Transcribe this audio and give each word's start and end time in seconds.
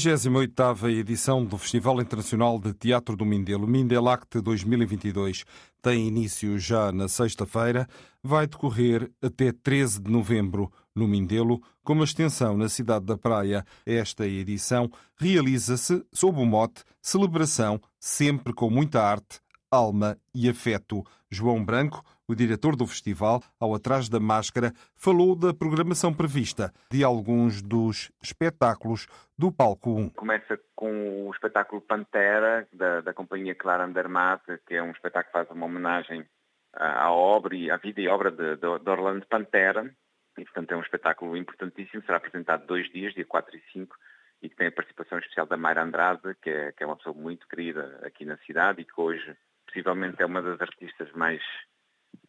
28ª 0.00 0.90
edição 0.90 1.44
do 1.44 1.58
Festival 1.58 2.00
Internacional 2.00 2.58
de 2.58 2.72
Teatro 2.72 3.14
do 3.14 3.26
Mindelo, 3.26 3.66
Mindelact 3.66 4.40
2022, 4.40 5.44
tem 5.82 6.08
início 6.08 6.58
já 6.58 6.90
na 6.90 7.06
sexta-feira, 7.06 7.86
vai 8.22 8.46
decorrer 8.46 9.10
até 9.20 9.52
13 9.52 10.00
de 10.00 10.10
novembro 10.10 10.72
no 10.94 11.06
Mindelo, 11.06 11.60
com 11.84 11.92
uma 11.92 12.04
extensão 12.04 12.56
na 12.56 12.70
cidade 12.70 13.04
da 13.04 13.18
Praia. 13.18 13.62
Esta 13.84 14.26
edição 14.26 14.90
realiza-se 15.18 16.02
sob 16.10 16.40
o 16.40 16.46
mote 16.46 16.82
Celebração, 17.02 17.78
sempre 17.98 18.54
com 18.54 18.70
muita 18.70 19.02
arte, 19.02 19.38
alma 19.70 20.16
e 20.34 20.48
afeto. 20.48 21.04
João 21.30 21.62
Branco, 21.62 22.02
o 22.30 22.36
diretor 22.36 22.76
do 22.76 22.86
festival, 22.86 23.42
ao 23.58 23.74
Atrás 23.74 24.08
da 24.08 24.20
Máscara, 24.20 24.72
falou 24.94 25.34
da 25.34 25.52
programação 25.52 26.14
prevista 26.14 26.72
de 26.88 27.02
alguns 27.02 27.60
dos 27.60 28.12
espetáculos 28.22 29.08
do 29.36 29.50
Palco 29.50 29.90
1. 29.90 30.10
Começa 30.10 30.58
com 30.76 31.26
o 31.26 31.30
espetáculo 31.32 31.80
Pantera, 31.80 32.68
da, 32.72 33.00
da 33.00 33.12
companhia 33.12 33.54
Clara 33.54 33.84
Andermatt, 33.84 34.44
que 34.64 34.74
é 34.74 34.82
um 34.82 34.92
espetáculo 34.92 35.26
que 35.26 35.32
faz 35.32 35.50
uma 35.50 35.66
homenagem 35.66 36.24
à 36.72 37.10
obra 37.10 37.56
e 37.56 37.68
à 37.68 37.76
vida 37.76 38.00
e 38.00 38.06
obra 38.06 38.30
de, 38.30 38.54
de, 38.56 38.78
de 38.78 38.90
Orlando 38.90 39.26
Pantera. 39.26 39.92
E, 40.38 40.44
portanto, 40.44 40.70
é 40.70 40.76
um 40.76 40.82
espetáculo 40.82 41.36
importantíssimo. 41.36 42.02
Será 42.04 42.18
apresentado 42.18 42.64
dois 42.64 42.88
dias, 42.92 43.12
dia 43.12 43.26
4 43.26 43.56
e 43.56 43.62
5, 43.72 43.96
e 44.40 44.48
que 44.48 44.54
tem 44.54 44.68
a 44.68 44.72
participação 44.72 45.18
especial 45.18 45.46
da 45.46 45.56
Mayra 45.56 45.82
Andrade, 45.82 46.36
que 46.40 46.48
é, 46.48 46.70
que 46.70 46.84
é 46.84 46.86
uma 46.86 46.96
pessoa 46.96 47.14
muito 47.14 47.48
querida 47.48 47.98
aqui 48.04 48.24
na 48.24 48.36
cidade 48.38 48.82
e 48.82 48.84
que 48.84 49.00
hoje 49.00 49.36
possivelmente 49.66 50.22
é 50.22 50.26
uma 50.26 50.40
das 50.40 50.60
artistas 50.60 51.10
mais 51.12 51.42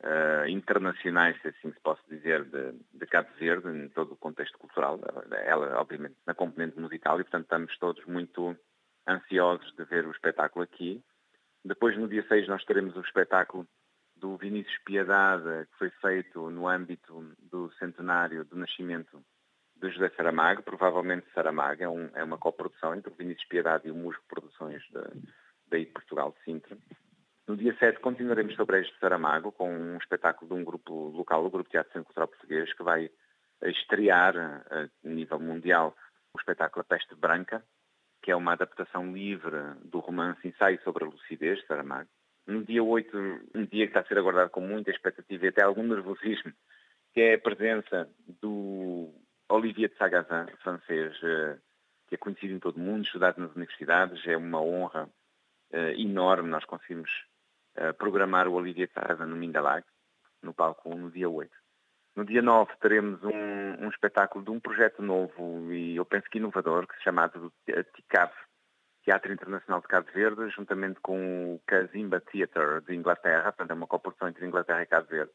uh, 0.03 0.47
internacionais, 0.47 1.39
se 1.41 1.49
assim 1.49 1.71
se 1.71 1.79
posso 1.81 2.01
dizer, 2.09 2.43
de, 2.45 2.73
de, 2.93 3.05
Cabo 3.07 3.29
Verde, 3.39 3.69
em 3.69 3.89
todo 3.89 4.13
o 4.13 4.17
contexto 4.17 4.57
cultural. 4.57 4.99
Ela, 5.31 5.79
obviamente, 5.79 6.15
na 6.25 6.33
componente 6.33 6.79
musical 6.79 7.19
e, 7.19 7.23
portanto, 7.23 7.43
estamos 7.43 7.77
todos 7.77 8.03
muito 8.05 8.55
ansiosos 9.07 9.73
de 9.75 9.83
ver 9.85 10.05
o 10.05 10.11
espetáculo 10.11 10.63
aqui. 10.63 11.03
Depois, 11.63 11.97
no 11.97 12.07
dia 12.07 12.25
6, 12.27 12.47
nós 12.47 12.63
teremos 12.65 12.95
o 12.95 13.01
espetáculo 13.01 13.67
do 14.15 14.37
Vinícius 14.37 14.77
Piedade, 14.85 15.67
que 15.71 15.77
foi 15.77 15.89
feito 16.01 16.49
no 16.49 16.67
âmbito 16.67 17.33
do 17.39 17.71
centenário 17.73 18.45
do 18.45 18.55
nascimento 18.55 19.23
de 19.75 19.89
José 19.89 20.09
Saramago, 20.15 20.61
provavelmente 20.61 21.25
Saramago, 21.33 21.83
é, 21.83 21.89
um, 21.89 22.09
é 22.13 22.23
uma 22.23 22.37
coprodução 22.37 22.93
entre 22.93 23.11
o 23.11 23.15
Vinícius 23.15 23.47
Piedade 23.47 23.87
e 23.87 23.91
o 23.91 23.95
Musgo 23.95 24.21
Produções 24.27 24.83
daí 25.67 25.85
de 25.85 25.91
Portugal, 25.91 26.35
de 26.37 26.43
Sintra. 26.43 26.77
No 27.51 27.57
dia 27.57 27.75
7 27.77 27.99
continuaremos 27.99 28.55
sobre 28.55 28.79
este 28.79 28.97
Saramago 28.97 29.51
com 29.51 29.69
um 29.69 29.97
espetáculo 29.97 30.47
de 30.47 30.61
um 30.61 30.63
grupo 30.63 31.09
local, 31.09 31.45
o 31.45 31.49
Grupo 31.49 31.69
Teatro 31.69 31.91
Centro 31.91 32.05
Cultural 32.05 32.29
Português, 32.29 32.73
que 32.73 32.81
vai 32.81 33.09
estrear 33.61 34.37
a 34.37 34.87
nível 35.03 35.37
mundial 35.37 35.93
o 36.33 36.39
espetáculo 36.39 36.79
A 36.79 36.85
Peste 36.85 37.13
Branca, 37.13 37.61
que 38.23 38.31
é 38.31 38.35
uma 38.37 38.53
adaptação 38.53 39.11
livre 39.11 39.57
do 39.83 39.99
romance 39.99 40.47
Ensaio 40.47 40.81
sobre 40.81 41.03
a 41.03 41.07
Lucidez, 41.07 41.59
de 41.59 41.67
Saramago. 41.67 42.07
No 42.47 42.63
dia 42.63 42.81
8, 42.81 43.17
um 43.53 43.65
dia 43.65 43.85
que 43.85 43.89
está 43.89 43.99
a 43.99 44.05
ser 44.05 44.17
aguardado 44.17 44.49
com 44.49 44.61
muita 44.61 44.89
expectativa 44.89 45.43
e 45.43 45.49
até 45.49 45.61
algum 45.61 45.83
nervosismo, 45.83 46.53
que 47.13 47.19
é 47.19 47.33
a 47.33 47.37
presença 47.37 48.09
do 48.41 49.13
Olivier 49.49 49.89
de 49.89 49.97
Sagazin, 49.97 50.49
francês, 50.63 51.19
eh, 51.21 51.57
que 52.07 52.15
é 52.15 52.17
conhecido 52.17 52.53
em 52.53 52.59
todo 52.59 52.77
o 52.77 52.79
mundo, 52.79 53.03
estudado 53.03 53.41
nas 53.41 53.53
universidades. 53.53 54.25
É 54.25 54.37
uma 54.37 54.61
honra 54.61 55.09
eh, 55.73 55.95
enorme 55.99 56.49
nós 56.49 56.63
conseguimos 56.63 57.29
programar 57.97 58.47
o 58.47 58.53
Olivia 58.53 58.87
Casa 58.87 59.25
no 59.25 59.35
Mindalag, 59.35 59.85
no 60.41 60.53
palco 60.53 60.89
1, 60.89 60.97
no 60.97 61.11
dia 61.11 61.29
8. 61.29 61.51
No 62.15 62.25
dia 62.25 62.41
9 62.41 62.73
teremos 62.81 63.23
um, 63.23 63.85
um, 63.85 63.89
espetáculo 63.89 64.43
de 64.43 64.51
um 64.51 64.59
projeto 64.59 65.01
novo 65.01 65.71
e 65.71 65.95
eu 65.95 66.05
penso 66.05 66.29
que 66.29 66.39
inovador, 66.39 66.85
que 66.85 66.95
se 66.97 67.03
chama 67.03 67.31
TICAV, 67.95 68.33
Teatro 69.03 69.31
Internacional 69.31 69.81
de 69.81 69.87
Cabo 69.87 70.11
Verde, 70.13 70.49
juntamente 70.49 70.99
com 70.99 71.55
o 71.55 71.61
Kazimba 71.65 72.19
Theatre 72.19 72.81
de 72.85 72.95
Inglaterra, 72.95 73.51
portanto 73.51 73.71
é 73.71 73.73
uma 73.73 73.87
coprodução 73.87 74.27
entre 74.27 74.45
Inglaterra 74.45 74.83
e 74.83 74.87
Cabo 74.87 75.07
Verde. 75.07 75.31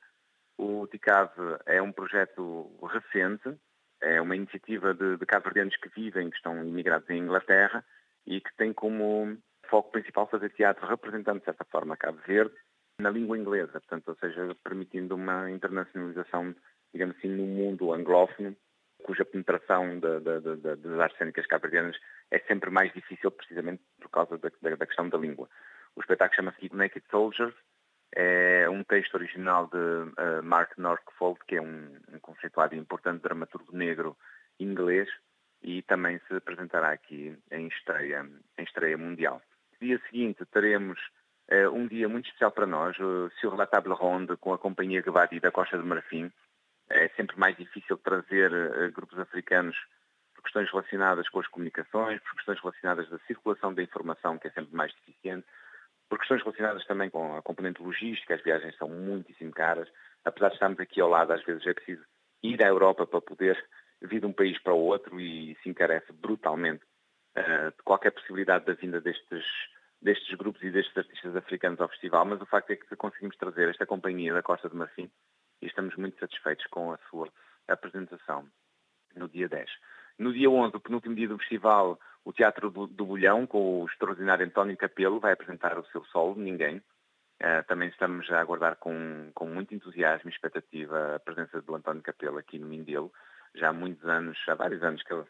O 0.59 0.87
TICAV 0.87 1.31
é 1.65 1.81
um 1.81 1.93
projeto 1.93 2.71
recente, 2.83 3.59
é 4.01 4.21
uma 4.21 4.37
iniciativa 4.37 4.93
de, 4.93 5.17
de 5.17 5.27
cabo-verdianos 5.27 5.77
que 5.77 5.89
vivem, 5.89 6.29
que 6.29 6.37
estão 6.37 6.63
imigrados 6.63 7.09
em 7.09 7.19
Inglaterra 7.19 7.85
e 8.27 8.41
que 8.41 8.55
tem 8.57 8.73
como 8.73 9.39
foco 9.69 9.91
principal 9.91 10.27
fazer 10.29 10.51
teatro 10.51 10.87
representando, 10.87 11.39
de 11.39 11.45
certa 11.45 11.65
forma, 11.65 11.97
Cabo 11.97 12.19
Verde 12.27 12.55
na 12.99 13.11
língua 13.11 13.39
inglesa, 13.39 13.73
portanto, 13.73 14.09
ou 14.09 14.17
seja, 14.17 14.57
permitindo 14.65 15.15
uma 15.15 15.51
internacionalização, 15.51 16.55
digamos 16.93 17.17
assim, 17.17 17.29
no 17.29 17.45
mundo 17.45 17.93
anglófono, 17.93 18.57
cuja 19.03 19.25
penetração 19.25 20.01
das 20.01 20.99
artes 20.99 21.19
cênicas 21.19 21.47
cabo-verdianas 21.47 21.97
é 22.31 22.39
sempre 22.41 22.71
mais 22.71 22.93
difícil, 22.93 23.31
precisamente 23.31 23.83
por 24.01 24.11
causa 24.11 24.39
da, 24.39 24.51
da 24.77 24.87
questão 24.87 25.09
da 25.09 25.19
língua. 25.19 25.49
O 25.95 26.01
espetáculo 26.01 26.37
chama-se 26.37 26.75
Naked 26.75 27.05
Soldiers, 27.11 27.55
é 28.15 28.69
um 28.71 28.83
texto 28.83 29.15
original 29.15 29.67
de 29.67 29.77
uh, 29.77 30.43
Mark 30.43 30.77
Northfold, 30.79 31.39
que 31.47 31.57
é 31.57 31.63
um, 31.63 31.99
um 32.13 32.19
conceituado 32.19 32.75
e 32.75 32.79
importante 32.79 33.23
dramaturgo 33.23 33.77
negro 33.77 34.17
inglês, 34.59 35.09
e 35.63 35.83
também 35.83 36.19
se 36.27 36.35
apresentará 36.35 36.93
aqui 36.93 37.37
em 37.51 37.69
estreia, 37.69 38.27
em 38.59 38.65
estreia 38.65 38.97
mundial 38.97 39.43
dia 39.81 40.01
seguinte 40.11 40.45
teremos 40.47 40.99
uh, 41.51 41.71
um 41.73 41.87
dia 41.87 42.09
muito 42.09 42.27
especial 42.27 42.51
para 42.51 42.67
nós, 42.67 42.99
o 42.99 43.31
Sur 43.41 43.57
la 43.57 43.67
Table 43.67 43.93
Ronde, 43.93 44.37
com 44.37 44.53
a 44.53 44.59
Companhia 44.59 45.03
Gabadi 45.03 45.41
da 45.41 45.51
Costa 45.51 45.77
do 45.77 45.85
Marfim. 45.85 46.31
É 46.89 47.09
sempre 47.11 47.39
mais 47.39 47.57
difícil 47.57 47.97
trazer 47.99 48.53
uh, 48.53 48.93
grupos 48.93 49.19
africanos 49.19 49.77
por 50.35 50.43
questões 50.43 50.71
relacionadas 50.71 51.29
com 51.29 51.41
as 51.41 51.49
comunicações, 51.49 52.21
por 52.21 52.35
questões 52.35 52.61
relacionadas 52.61 53.09
da 53.09 53.19
circulação 53.21 53.75
da 53.75 53.83
informação, 53.83 54.39
que 54.39 54.49
é 54.49 54.51
sempre 54.51 54.75
mais 54.75 54.93
deficiente, 54.95 55.47
por 56.09 56.19
questões 56.19 56.43
relacionadas 56.43 56.87
também 56.87 57.11
com 57.11 57.37
a 57.37 57.43
componente 57.43 57.83
logística, 57.83 58.35
as 58.35 58.43
viagens 58.43 58.77
são 58.77 58.89
muitíssimo 58.89 59.53
caras. 59.53 59.89
Apesar 60.25 60.49
de 60.49 60.55
estarmos 60.55 60.81
aqui 60.81 61.01
ao 61.01 61.09
lado, 61.09 61.33
às 61.33 61.43
vezes 61.45 61.67
é 61.67 61.75
preciso 61.75 62.05
ir 62.43 62.63
à 62.63 62.69
Europa 62.69 63.07
para 63.07 63.21
poder 63.21 63.63
vir 64.03 64.21
de 64.21 64.27
um 64.27 64.33
país 64.33 64.59
para 64.63 64.75
o 64.75 64.79
outro 64.79 65.21
e 65.21 65.57
se 65.63 65.69
encarece 65.69 66.13
brutalmente 66.13 66.85
de 67.43 67.83
qualquer 67.85 68.13
possibilidade 68.13 68.65
da 68.65 68.73
vinda 68.73 69.01
destes, 69.01 69.45
destes 70.01 70.35
grupos 70.37 70.63
e 70.63 70.71
destes 70.71 70.97
artistas 70.97 71.37
africanos 71.37 71.81
ao 71.81 71.89
festival, 71.89 72.25
mas 72.25 72.41
o 72.41 72.47
facto 72.47 72.71
é 72.71 72.77
que 72.77 72.97
conseguimos 72.97 73.37
trazer 73.37 73.69
esta 73.69 73.87
companhia 73.87 74.33
da 74.33 74.43
Costa 74.43 74.69
do 74.69 74.77
Marfim 74.77 75.11
e 75.61 75.67
estamos 75.67 75.95
muito 75.97 76.19
satisfeitos 76.19 76.67
com 76.67 76.93
a 76.93 76.99
sua 77.11 77.29
apresentação 77.69 78.49
no 79.15 79.29
dia 79.29 79.49
10. 79.49 79.71
No 80.19 80.33
dia 80.33 80.51
11, 80.51 80.77
o 80.77 80.81
penúltimo 80.81 81.15
dia 81.15 81.29
do 81.29 81.39
festival, 81.39 81.99
o 82.25 82.33
Teatro 82.33 82.71
do, 82.71 82.87
do 82.87 83.05
Bolhão, 83.05 83.47
com 83.47 83.83
o 83.83 83.87
extraordinário 83.87 84.47
António 84.47 84.77
Capelo, 84.77 85.21
vai 85.21 85.33
apresentar 85.33 85.79
o 85.79 85.87
seu 85.87 86.05
solo, 86.07 86.37
Ninguém. 86.37 86.83
Uh, 87.39 87.63
também 87.69 87.91
estamos 87.91 88.31
a 88.31 88.41
aguardar 88.41 88.77
com, 88.77 89.31
com 89.35 89.47
muito 89.47 89.75
entusiasmo 89.75 90.31
e 90.31 90.33
expectativa 90.33 91.17
a 91.17 91.21
presença 91.21 91.61
do 91.61 91.75
António 91.75 92.03
Capelo 92.03 92.39
aqui 92.39 92.59
no 92.59 92.67
Mindelo. 92.67 93.13
Já 93.55 93.69
há 93.69 93.73
muitos 93.75 94.09
anos, 94.09 94.39
há 94.49 94.55
vários 94.55 94.83
anos 94.83 95.03
que 95.03 95.13
ele 95.13 95.27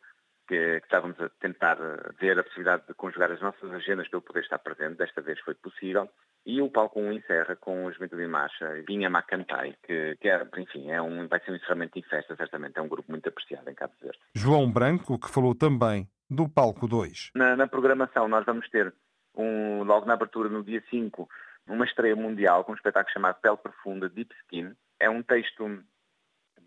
que, 0.46 0.80
que, 0.80 0.86
estávamos 0.86 1.20
a 1.20 1.28
tentar 1.40 1.78
eh, 1.80 2.10
ver 2.20 2.38
a 2.38 2.42
possibilidade 2.42 2.84
de 2.86 2.94
conjugar 2.94 3.30
as 3.30 3.40
nossas 3.40 3.70
agendas 3.72 4.08
para 4.08 4.18
eu 4.18 4.22
poder 4.22 4.40
estar 4.40 4.58
presente. 4.58 4.96
Desta 4.96 5.20
vez 5.20 5.38
foi 5.40 5.54
possível. 5.54 6.08
E 6.44 6.62
o 6.62 6.70
palco 6.70 7.00
1 7.00 7.12
encerra 7.12 7.56
com 7.56 7.84
o 7.84 7.92
Juventude 7.92 8.22
em 8.22 8.28
Marcha, 8.28 8.82
Vinha 8.86 9.10
Macantai, 9.10 9.74
que, 9.82 10.16
que 10.20 10.28
é, 10.28 10.46
enfim, 10.58 10.90
é 10.90 11.02
um, 11.02 11.26
vai 11.26 11.40
ser 11.40 11.50
um 11.50 11.56
encerramento 11.56 11.98
em 11.98 12.02
festa, 12.02 12.36
certamente. 12.36 12.78
É 12.78 12.82
um 12.82 12.88
grupo 12.88 13.10
muito 13.10 13.28
apreciado 13.28 13.68
em 13.68 13.74
Cabo 13.74 13.94
Verde. 14.00 14.18
João 14.34 14.70
Branco, 14.70 15.18
que 15.18 15.28
falou 15.28 15.54
também 15.54 16.08
do 16.30 16.48
palco 16.48 16.86
2. 16.86 17.32
Na, 17.34 17.56
na 17.56 17.66
programação, 17.66 18.28
nós 18.28 18.44
vamos 18.44 18.68
ter, 18.68 18.94
um, 19.34 19.82
logo 19.82 20.06
na 20.06 20.14
abertura, 20.14 20.48
no 20.48 20.62
dia 20.62 20.82
5, 20.88 21.28
uma 21.66 21.84
estreia 21.84 22.14
mundial 22.14 22.64
com 22.64 22.72
um 22.72 22.76
espetáculo 22.76 23.12
chamado 23.12 23.40
Pele 23.40 23.56
Profunda, 23.56 24.08
Deep 24.08 24.34
Skin. 24.42 24.72
É 25.00 25.10
um 25.10 25.22
texto 25.22 25.82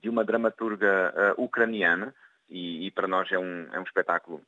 de 0.02 0.10
uma 0.10 0.24
dramaturga 0.24 1.36
uh, 1.38 1.44
ucraniana, 1.44 2.14
e, 2.50 2.88
e 2.88 2.92
para 2.92 3.08
nós 3.08 3.32
é 3.32 3.38
um, 3.38 3.68
é 3.74 3.80
um 3.80 3.84
espetáculo 3.84 4.42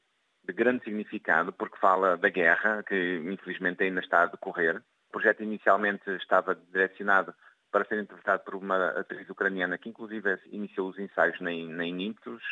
de 0.43 0.53
grande 0.53 0.83
significado 0.83 1.53
porque 1.53 1.77
fala 1.77 2.17
da 2.17 2.29
guerra, 2.29 2.83
que 2.83 3.21
infelizmente 3.25 3.83
ainda 3.83 3.99
está 3.99 4.23
a 4.23 4.27
decorrer. 4.27 4.77
O 5.09 5.11
projeto 5.11 5.43
inicialmente 5.43 6.09
estava 6.15 6.55
direcionado 6.55 7.33
para 7.71 7.85
ser 7.85 7.99
interpretado 7.99 8.43
por 8.43 8.55
uma 8.55 8.89
atriz 8.91 9.29
ucraniana 9.29 9.77
que 9.77 9.89
inclusive 9.89 10.39
iniciou 10.47 10.89
os 10.89 10.99
ensaios 10.99 11.39
na, 11.39 11.51
na 11.51 11.85
Inictus, 11.85 12.43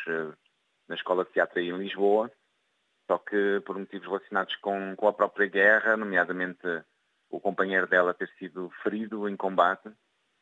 na 0.88 0.94
Escola 0.94 1.24
de 1.24 1.32
Teatro 1.32 1.60
em 1.60 1.76
Lisboa, 1.76 2.30
só 3.10 3.18
que 3.18 3.60
por 3.66 3.76
motivos 3.76 4.06
relacionados 4.06 4.54
com, 4.56 4.94
com 4.96 5.08
a 5.08 5.12
própria 5.12 5.48
guerra, 5.48 5.96
nomeadamente 5.96 6.66
o 7.28 7.40
companheiro 7.40 7.86
dela 7.86 8.14
ter 8.14 8.28
sido 8.38 8.70
ferido 8.82 9.28
em 9.28 9.36
combate, 9.36 9.90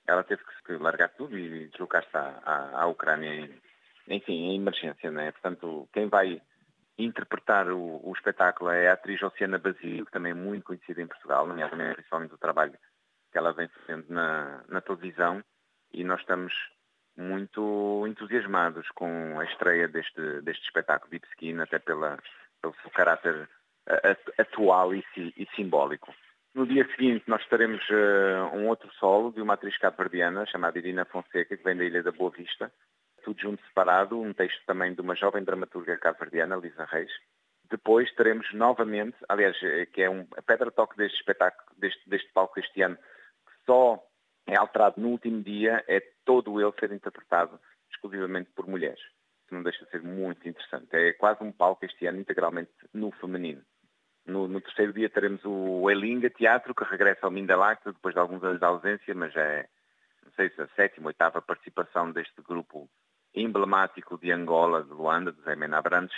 ela 0.07 0.25
teve 0.25 0.43
que 0.65 0.73
largar 0.75 1.11
tudo 1.11 1.39
e 1.39 1.69
deslocar-se 1.69 2.17
à, 2.17 2.41
à, 2.45 2.83
à, 2.83 2.87
Ucrânia, 2.87 3.49
enfim, 4.09 4.51
em 4.51 4.57
emergência, 4.57 5.11
né? 5.11 5.33
Portanto, 5.33 5.89
quem 5.93 6.09
vai 6.09 6.41
interpretar 6.99 7.71
o, 7.71 8.01
o, 8.03 8.13
espetáculo 8.13 8.71
é 8.71 8.89
a 8.89 8.95
atriz 8.95 9.23
Oceana 9.23 9.59
Basílio, 9.59 10.05
que 10.05 10.13
também 10.13 10.33
é 10.33 10.35
muito 10.35 10.65
conhecida 10.65 11.01
em 11.01 11.07
Portugal, 11.07 11.47
nomeadamente 11.47 11.95
principalmente 11.95 12.35
o 12.35 12.39
trabalho 12.39 12.73
que 13.31 13.39
ela 13.39 13.53
vem 13.53 13.69
fazendo 13.69 14.07
na, 14.09 14.65
na 14.69 14.81
televisão, 14.81 15.43
e 15.93 16.03
nós 16.03 16.21
estamos 16.21 16.53
muito 17.17 18.05
entusiasmados 18.07 18.89
com 18.91 19.39
a 19.39 19.45
estreia 19.45 19.87
deste, 19.87 20.41
deste 20.43 20.65
espetáculo 20.65 21.11
Deep 21.11 21.27
Skin, 21.29 21.61
até 21.61 21.79
pela, 21.79 22.19
pelo 22.61 22.75
seu 22.83 22.91
caráter 22.91 23.49
atual 24.39 24.95
e, 24.95 25.05
e 25.17 25.47
simbólico. 25.55 26.15
No 26.55 26.67
dia 26.67 26.87
seguinte 26.89 27.25
nós 27.27 27.47
teremos 27.47 27.83
uh, 27.89 28.57
um 28.57 28.69
outro 28.69 28.91
solo 28.95 29.33
de 29.33 29.41
uma 29.41 29.55
atriz 29.55 29.77
cabo-verdiana 29.79 30.47
chamada 30.47 30.79
Irina 30.79 31.05
Fonseca, 31.05 31.57
que 31.57 31.63
vem 31.63 31.77
da 31.77 31.85
Ilha 31.85 32.03
da 32.03 32.13
Boa 32.13 32.31
Vista. 32.31 32.73
Tudo 33.29 33.43
junto 33.43 33.63
separado, 33.67 34.19
um 34.19 34.33
texto 34.33 34.65
também 34.65 34.95
de 34.95 35.03
uma 35.03 35.15
jovem 35.15 35.45
dramaturga 35.45 35.99
cabo-verdiana, 35.99 36.57
Lisa 36.57 36.87
Reis. 36.87 37.13
Depois 37.69 38.11
teremos 38.15 38.51
novamente, 38.55 39.19
aliás, 39.29 39.55
eh, 39.63 39.85
que 39.85 40.01
é 40.01 40.09
um, 40.09 40.27
a 40.35 40.41
pedra-toque 40.41 40.97
deste 40.97 41.19
espetáculo, 41.19 41.69
deste, 41.77 42.09
deste 42.09 42.33
palco 42.33 42.59
este 42.59 42.81
ano, 42.81 42.97
que 42.97 43.53
só 43.67 44.03
é 44.47 44.57
alterado 44.57 44.99
no 44.99 45.09
último 45.09 45.43
dia, 45.43 45.85
é 45.87 46.01
todo 46.25 46.59
ele 46.59 46.73
ser 46.81 46.91
interpretado 46.91 47.61
exclusivamente 47.91 48.49
por 48.57 48.67
mulheres. 48.67 49.03
Isso 49.45 49.55
não 49.55 49.63
deixa 49.63 49.85
de 49.85 49.91
ser 49.91 50.01
muito 50.01 50.49
interessante. 50.49 50.89
É 50.97 51.13
quase 51.13 51.45
um 51.45 51.53
palco 51.53 51.85
este 51.85 52.07
ano 52.07 52.21
integralmente 52.21 52.73
no 52.95 53.11
feminino. 53.11 53.61
No, 54.25 54.49
no, 54.49 54.59
terceiro 54.59 54.95
dia 54.95 55.11
teremos 55.11 55.43
o 55.45 55.91
Elinga 55.91 56.31
Teatro, 56.31 56.75
que 56.75 56.85
regressa 56.85 57.27
ao 57.27 57.31
Mindalacta 57.31 57.93
depois 57.93 58.15
de 58.15 58.21
alguns 58.21 58.43
anos 58.43 58.59
de 58.59 58.65
ausência, 58.65 59.15
mas 59.15 59.37
é, 59.37 59.69
não 60.25 60.33
sei 60.33 60.49
se 60.49 60.63
a 60.63 60.69
sétima 60.69 61.09
oitava 61.09 61.43
participação 61.43 62.11
deste 62.11 62.41
grupo 62.41 62.89
emblemático 63.35 64.19
de 64.19 64.33
Angola, 64.33 64.83
de 64.83 64.91
Luanda, 64.91 65.33
de 65.33 65.41
Zé 65.43 65.55
Mena 65.55 65.79
Abrantes, 65.79 66.17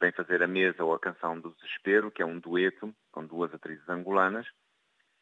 vem 0.00 0.12
fazer 0.12 0.42
a 0.42 0.48
mesa 0.48 0.84
ou 0.84 0.94
a 0.94 0.98
canção 0.98 1.38
do 1.38 1.54
desespero, 1.54 2.10
que 2.10 2.22
é 2.22 2.26
um 2.26 2.38
dueto 2.38 2.94
com 3.10 3.24
duas 3.24 3.52
atrizes 3.54 3.88
angolanas. 3.88 4.46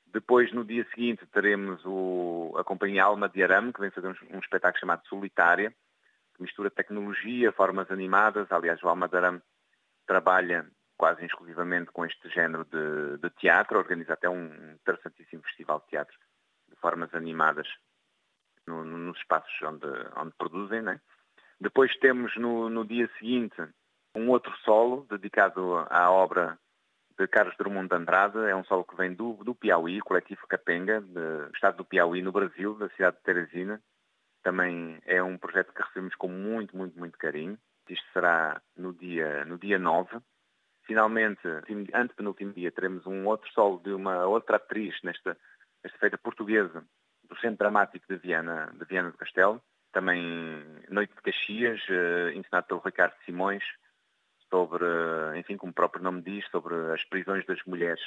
Depois, 0.06 0.52
no 0.52 0.64
dia 0.64 0.86
seguinte, 0.92 1.24
teremos 1.26 1.80
o, 1.84 2.54
a 2.58 2.64
companhia 2.64 3.04
Alma 3.04 3.28
de 3.28 3.42
Arame, 3.42 3.72
que 3.72 3.80
vem 3.80 3.90
fazer 3.90 4.08
um, 4.08 4.36
um 4.36 4.38
espetáculo 4.38 4.80
chamado 4.80 5.06
Solitária, 5.06 5.70
que 6.34 6.42
mistura 6.42 6.70
tecnologia, 6.70 7.52
formas 7.52 7.90
animadas. 7.90 8.50
Aliás, 8.50 8.82
o 8.82 8.88
Alma 8.88 9.08
de 9.08 9.16
Arame 9.16 9.42
trabalha 10.06 10.66
quase 10.96 11.24
exclusivamente 11.24 11.92
com 11.92 12.04
este 12.04 12.28
género 12.28 12.64
de, 12.64 13.18
de 13.18 13.30
teatro, 13.36 13.78
organiza 13.78 14.14
até 14.14 14.28
um 14.28 14.72
interessantíssimo 14.72 15.42
festival 15.44 15.80
de 15.80 15.86
teatro 15.86 16.16
de 16.68 16.76
formas 16.76 17.14
animadas 17.14 17.66
no, 18.66 18.84
no, 18.84 18.98
nos 18.98 19.16
espaços 19.18 19.52
onde, 19.62 19.86
onde 20.16 20.34
produzem. 20.36 20.82
Né? 20.82 21.00
Depois 21.60 21.94
temos 21.98 22.34
no, 22.36 22.68
no 22.68 22.84
dia 22.84 23.08
seguinte 23.18 23.56
um 24.14 24.28
outro 24.30 24.52
solo 24.64 25.06
dedicado 25.10 25.86
à 25.90 26.10
obra 26.10 26.58
de 27.18 27.28
Carlos 27.28 27.56
Drummond 27.58 27.88
de 27.88 27.96
Andrade. 27.96 28.38
É 28.38 28.56
um 28.56 28.64
solo 28.64 28.84
que 28.84 28.96
vem 28.96 29.12
do, 29.14 29.34
do 29.44 29.54
Piauí, 29.54 30.00
coletivo 30.00 30.46
Capenga, 30.48 31.00
do 31.00 31.50
estado 31.54 31.78
do 31.78 31.84
Piauí, 31.84 32.22
no 32.22 32.32
Brasil, 32.32 32.74
da 32.74 32.88
cidade 32.90 33.16
de 33.16 33.22
Teresina. 33.22 33.80
Também 34.42 34.98
é 35.04 35.22
um 35.22 35.36
projeto 35.36 35.72
que 35.72 35.82
recebemos 35.82 36.14
com 36.14 36.28
muito, 36.28 36.76
muito, 36.76 36.98
muito 36.98 37.18
carinho. 37.18 37.58
Isto 37.88 38.06
será 38.12 38.62
no 38.76 38.92
dia, 38.94 39.44
no 39.44 39.58
dia 39.58 39.78
9 39.78 40.20
Finalmente, 40.90 41.40
antes 41.94 42.16
do 42.16 42.26
último 42.26 42.52
dia, 42.52 42.72
teremos 42.72 43.06
um 43.06 43.24
outro 43.24 43.48
solo 43.52 43.78
de 43.78 43.92
uma 43.92 44.26
outra 44.26 44.56
atriz 44.56 44.92
nesta, 45.04 45.36
nesta 45.84 45.96
feita 46.00 46.18
portuguesa 46.18 46.84
do 47.28 47.36
Centro 47.36 47.58
Dramático 47.58 48.04
de 48.08 48.16
Viana, 48.16 48.72
de 48.76 48.84
Viana 48.86 49.12
do 49.12 49.16
Castelo. 49.16 49.62
Também 49.92 50.22
Noite 50.88 51.14
de 51.14 51.22
Caxias, 51.22 51.80
uh, 51.88 52.30
ensinado 52.36 52.66
pelo 52.66 52.80
Ricardo 52.80 53.14
Simões, 53.24 53.64
sobre, 54.48 54.84
enfim, 55.38 55.56
como 55.56 55.70
o 55.70 55.74
próprio 55.74 56.02
nome 56.02 56.22
diz, 56.22 56.46
sobre 56.50 56.74
as 56.92 57.04
prisões 57.04 57.46
das 57.46 57.62
mulheres 57.64 58.00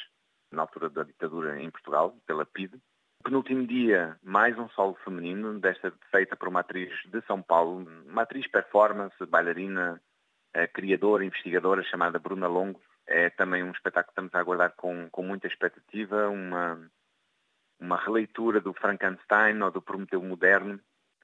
na 0.51 0.61
altura 0.61 0.89
da 0.89 1.03
ditadura 1.03 1.59
em 1.59 1.71
Portugal, 1.71 2.15
pela 2.27 2.45
PIDE. 2.45 2.79
Penúltimo 3.23 3.65
dia, 3.65 4.17
mais 4.21 4.57
um 4.59 4.67
solo 4.69 4.95
feminino, 5.03 5.57
desta 5.59 5.93
feita 6.11 6.35
por 6.35 6.49
uma 6.49 6.59
atriz 6.59 6.91
de 7.05 7.21
São 7.21 7.41
Paulo, 7.41 7.87
uma 8.05 8.23
atriz 8.23 8.45
performance, 8.47 9.15
bailarina, 9.25 10.01
a 10.53 10.67
criadora, 10.67 11.25
investigadora 11.25 11.83
chamada 11.83 12.19
Bruna 12.19 12.47
Longo. 12.47 12.81
É 13.07 13.29
também 13.29 13.63
um 13.63 13.71
espetáculo 13.71 14.07
que 14.07 14.11
estamos 14.11 14.35
a 14.35 14.39
aguardar 14.39 14.73
com, 14.75 15.09
com 15.09 15.23
muita 15.23 15.47
expectativa, 15.47 16.27
uma, 16.29 16.91
uma 17.79 17.97
releitura 17.97 18.59
do 18.59 18.73
Frankenstein 18.73 19.61
ou 19.61 19.71
do 19.71 19.81
Prometeu 19.81 20.21
Moderno, 20.21 20.79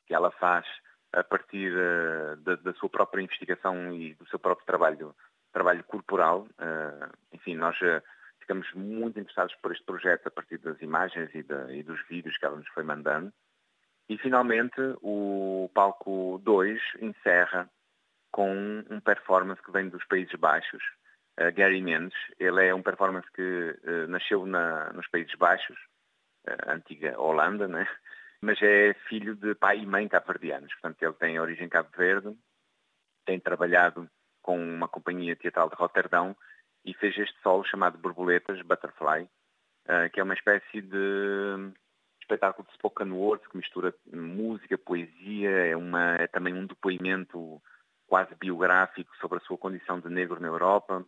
que 0.10 0.16
ela 0.16 0.32
faz 0.32 0.66
a 1.14 1.24
partir 1.24 1.72
uh, 1.72 2.36
da, 2.38 2.56
da, 2.56 2.74
sua 2.74 2.90
própria 2.90 3.22
investigação 3.22 3.94
e 3.94 4.16
do 4.16 4.28
seu 4.28 4.40
próprio 4.40 4.66
trabalho, 4.66 5.16
trabalho 5.54 5.84
corporal. 5.84 6.48
Uh, 6.58 7.16
enfim, 7.32 7.56
nós 7.56 7.80
uh, 7.82 8.02
ficamos 8.40 8.68
muito 8.74 9.20
interessados 9.20 9.56
por 9.62 9.72
este 9.72 9.86
projeto 9.86 10.26
a 10.26 10.32
partir 10.32 10.58
das 10.58 10.82
imagens 10.82 11.30
e, 11.36 11.44
da, 11.44 11.72
e, 11.72 11.84
dos 11.84 12.02
vídeos 12.08 12.36
que 12.38 12.46
ela 12.46 12.58
nos 12.58 12.68
foi 12.70 12.84
mandando. 12.84 13.32
E, 14.10 14.18
finalmente, 14.18 14.82
o 15.04 15.70
palco 15.76 16.42
2 16.44 16.82
encerra 17.02 17.70
com 18.32 18.84
um 18.90 19.00
performance 19.00 19.62
que 19.62 19.72
vem 19.72 19.90
dos 19.90 20.04
Países 20.06 20.34
Baixos, 20.40 20.84
uh, 21.40 21.54
Gary 21.56 21.84
Mendes. 21.84 22.18
Ele 22.40 22.66
é 22.66 22.74
um 22.74 22.82
performance 22.82 23.28
que 23.32 23.78
uh, 23.84 24.08
nasceu 24.08 24.44
na, 24.48 24.92
nos 24.94 25.08
Países 25.08 25.36
Baixos, 25.36 25.78
uh, 26.48 26.72
antiga 26.72 27.20
Holanda, 27.20 27.68
né? 27.68 27.88
Mas 28.42 28.62
é 28.62 28.94
filho 29.08 29.36
de 29.36 29.54
pai 29.56 29.80
e 29.80 29.86
mãe 29.86 30.08
cabo-verdianos. 30.08 30.72
Portanto, 30.74 31.02
ele 31.04 31.14
tem 31.14 31.40
origem 31.40 31.68
cabo-verde, 31.68 32.36
tem 33.26 33.40
trabalhado 33.40 34.10
com 34.42 34.58
uma 34.58 34.88
companhia 34.88 35.36
teatral 35.36 35.70
de 35.70 35.76
Roterdão 35.76 36.36
e 36.86 36.94
fez 36.94 37.18
este 37.18 37.40
solo 37.42 37.64
chamado 37.66 37.98
Borboletas, 37.98 38.62
Butterfly, 38.62 39.30
que 40.14 40.20
é 40.20 40.24
uma 40.24 40.34
espécie 40.34 40.82
de 40.82 41.72
espetáculo 42.22 42.68
de 42.68 42.74
spoken 42.76 43.12
word 43.12 43.48
que 43.50 43.58
mistura 43.58 43.94
música, 44.14 44.78
poesia, 44.78 45.50
é, 45.50 45.76
uma, 45.76 46.16
é 46.16 46.28
também 46.28 46.54
um 46.54 46.66
depoimento 46.66 47.62
quase 48.08 48.34
biográfico 48.36 49.16
sobre 49.18 49.40
a 49.40 49.42
sua 49.42 49.58
condição 49.58 50.00
de 50.00 50.10
negro 50.10 50.40
na 50.40 50.48
Europa. 50.48 51.06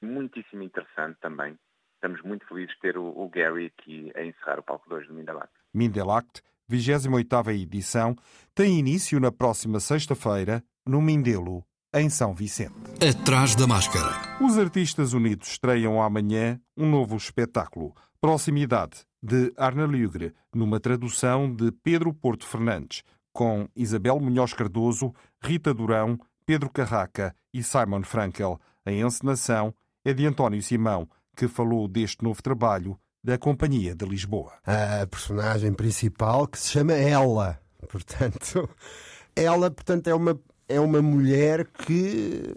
Muitíssimo 0.00 0.62
interessante 0.62 1.18
também. 1.20 1.58
Estamos 1.94 2.20
muito 2.22 2.46
felizes 2.46 2.74
de 2.74 2.80
ter 2.80 2.98
o 2.98 3.28
Gary 3.28 3.66
aqui 3.66 4.10
a 4.16 4.24
encerrar 4.24 4.58
o 4.58 4.62
palco 4.62 4.88
2 4.88 5.06
do 5.06 5.14
Mindelact. 5.14 5.54
Mindelact, 5.72 6.42
28ª 6.72 7.54
edição, 7.54 8.16
tem 8.54 8.78
início 8.78 9.20
na 9.20 9.30
próxima 9.30 9.78
sexta-feira, 9.78 10.64
no 10.86 11.02
Mindelo, 11.02 11.64
em 11.94 12.08
São 12.08 12.34
Vicente. 12.34 12.74
Atrás 13.06 13.54
da 13.54 13.66
máscara. 13.66 14.38
Os 14.40 14.56
artistas 14.56 15.12
unidos 15.12 15.48
estreiam 15.48 16.02
amanhã 16.02 16.58
um 16.76 16.88
novo 16.88 17.16
espetáculo, 17.16 17.94
Proximidade, 18.20 19.04
de 19.22 19.52
Arna 19.56 19.84
Lugre, 19.84 20.32
numa 20.54 20.80
tradução 20.80 21.54
de 21.54 21.70
Pedro 21.70 22.14
Porto 22.14 22.46
Fernandes, 22.46 23.02
com 23.32 23.68
Isabel 23.76 24.18
Munhoz 24.18 24.54
Cardoso, 24.54 25.12
Rita 25.42 25.74
Durão, 25.74 26.18
Pedro 26.46 26.70
Carraca 26.70 27.34
e 27.52 27.62
Simon 27.62 28.02
Frankel. 28.02 28.60
A 28.84 28.92
encenação 28.92 29.74
é 30.04 30.12
de 30.12 30.26
António 30.26 30.62
Simão, 30.62 31.08
que 31.36 31.48
falou 31.48 31.86
deste 31.86 32.22
novo 32.22 32.42
trabalho 32.42 32.98
da 33.22 33.38
Companhia 33.38 33.94
de 33.94 34.04
Lisboa. 34.04 34.52
A 34.66 35.06
personagem 35.06 35.72
principal 35.72 36.46
que 36.48 36.58
se 36.58 36.70
chama 36.70 36.92
Ela. 36.92 37.60
Portanto, 37.88 38.68
ela 39.36 39.70
portanto, 39.70 40.08
é 40.08 40.14
uma 40.14 40.40
é 40.68 40.80
uma 40.80 41.02
mulher 41.02 41.66
que 41.66 42.54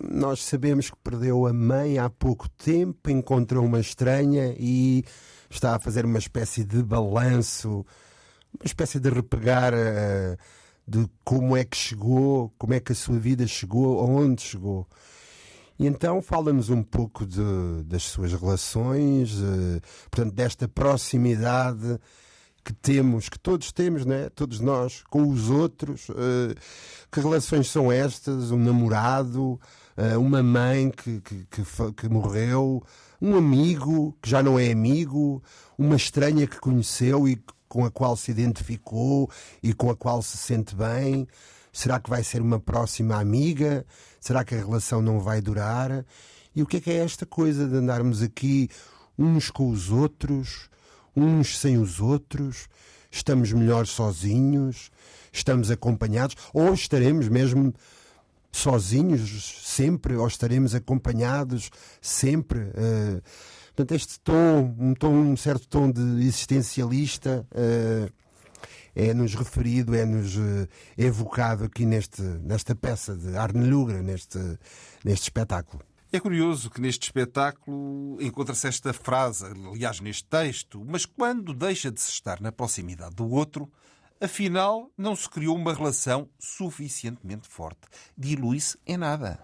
nós 0.00 0.44
sabemos 0.44 0.88
que 0.88 0.96
perdeu 1.02 1.46
a 1.46 1.52
mãe 1.52 1.98
há 1.98 2.08
pouco 2.08 2.48
tempo, 2.50 3.10
encontrou 3.10 3.64
uma 3.64 3.80
estranha 3.80 4.54
e 4.56 5.04
está 5.50 5.74
a 5.74 5.78
fazer 5.80 6.04
uma 6.04 6.18
espécie 6.18 6.64
de 6.64 6.80
balanço, 6.82 7.84
uma 8.54 8.64
espécie 8.64 9.00
de 9.00 9.10
repegar 9.10 9.74
uh, 9.74 10.36
de 10.86 11.08
como 11.24 11.56
é 11.56 11.64
que 11.64 11.76
chegou, 11.76 12.54
como 12.56 12.72
é 12.72 12.78
que 12.78 12.92
a 12.92 12.94
sua 12.94 13.18
vida 13.18 13.46
chegou, 13.48 13.98
aonde 13.98 14.42
chegou. 14.42 14.86
E 15.78 15.86
então 15.86 16.22
fala-nos 16.22 16.70
um 16.70 16.82
pouco 16.82 17.26
de, 17.26 17.42
das 17.84 18.04
suas 18.04 18.32
relações, 18.32 19.34
uh, 19.34 19.80
portanto, 20.10 20.34
desta 20.34 20.66
proximidade 20.66 21.98
que 22.64 22.72
temos, 22.72 23.28
que 23.28 23.38
todos 23.38 23.70
temos, 23.70 24.04
né? 24.04 24.28
todos 24.34 24.58
nós, 24.58 25.04
com 25.08 25.28
os 25.28 25.50
outros. 25.50 26.08
Uh, 26.08 26.54
que 27.12 27.20
relações 27.20 27.70
são 27.70 27.92
estas? 27.92 28.50
Um 28.50 28.58
namorado, 28.58 29.60
uh, 29.96 30.18
uma 30.18 30.42
mãe 30.42 30.90
que, 30.90 31.20
que, 31.20 31.46
que, 31.46 31.62
que, 31.96 32.08
morreu, 32.08 32.82
um 33.20 33.36
amigo 33.36 34.16
que 34.20 34.28
já 34.28 34.42
não 34.42 34.58
é 34.58 34.72
amigo, 34.72 35.42
uma 35.78 35.94
estranha 35.94 36.46
que 36.46 36.58
conheceu 36.58 37.28
e 37.28 37.40
com 37.68 37.84
a 37.84 37.90
qual 37.90 38.16
se 38.16 38.30
identificou 38.30 39.30
e 39.62 39.72
com 39.72 39.90
a 39.90 39.96
qual 39.96 40.22
se 40.22 40.36
sente 40.36 40.74
bem? 40.74 41.28
Será 41.76 42.00
que 42.00 42.08
vai 42.08 42.24
ser 42.24 42.40
uma 42.40 42.58
próxima 42.58 43.20
amiga? 43.20 43.84
Será 44.18 44.42
que 44.42 44.54
a 44.54 44.58
relação 44.58 45.02
não 45.02 45.20
vai 45.20 45.42
durar? 45.42 46.06
E 46.54 46.62
o 46.62 46.66
que 46.66 46.78
é 46.78 46.80
que 46.80 46.90
é 46.90 47.04
esta 47.04 47.26
coisa 47.26 47.68
de 47.68 47.76
andarmos 47.76 48.22
aqui 48.22 48.70
uns 49.18 49.50
com 49.50 49.68
os 49.68 49.90
outros, 49.90 50.70
uns 51.14 51.58
sem 51.58 51.76
os 51.76 52.00
outros? 52.00 52.66
Estamos 53.10 53.52
melhor 53.52 53.86
sozinhos? 53.86 54.90
Estamos 55.30 55.70
acompanhados? 55.70 56.34
Ou 56.54 56.72
estaremos 56.72 57.28
mesmo 57.28 57.74
sozinhos 58.50 59.60
sempre? 59.62 60.16
Ou 60.16 60.26
estaremos 60.26 60.74
acompanhados 60.74 61.70
sempre? 62.00 62.60
Uh, 62.60 63.22
portanto, 63.74 63.92
este 63.94 64.18
tom, 64.20 64.74
um, 64.78 64.94
tom, 64.94 65.12
um 65.12 65.36
certo 65.36 65.68
tom 65.68 65.90
de 65.90 66.00
existencialista. 66.26 67.46
Uh, 67.52 68.10
é-nos 68.96 69.34
referido, 69.34 69.94
é-nos 69.94 70.36
uh, 70.36 70.66
evocado 70.96 71.64
aqui 71.64 71.84
neste, 71.84 72.22
nesta 72.22 72.74
peça 72.74 73.14
de 73.14 73.36
Arne 73.36 73.68
Lugra, 73.68 74.02
neste, 74.02 74.38
neste 75.04 75.24
espetáculo. 75.24 75.82
É 76.10 76.18
curioso 76.18 76.70
que 76.70 76.80
neste 76.80 77.02
espetáculo 77.02 78.16
encontra-se 78.22 78.66
esta 78.66 78.94
frase, 78.94 79.44
aliás, 79.44 80.00
neste 80.00 80.24
texto, 80.24 80.82
mas 80.88 81.04
quando 81.04 81.52
deixa 81.52 81.92
de 81.92 82.00
se 82.00 82.10
estar 82.10 82.40
na 82.40 82.50
proximidade 82.50 83.14
do 83.16 83.28
outro, 83.28 83.70
afinal 84.18 84.90
não 84.96 85.14
se 85.14 85.28
criou 85.28 85.54
uma 85.54 85.74
relação 85.74 86.26
suficientemente 86.38 87.46
forte. 87.46 87.82
Dilui-se 88.16 88.78
em 88.86 88.96
nada. 88.96 89.38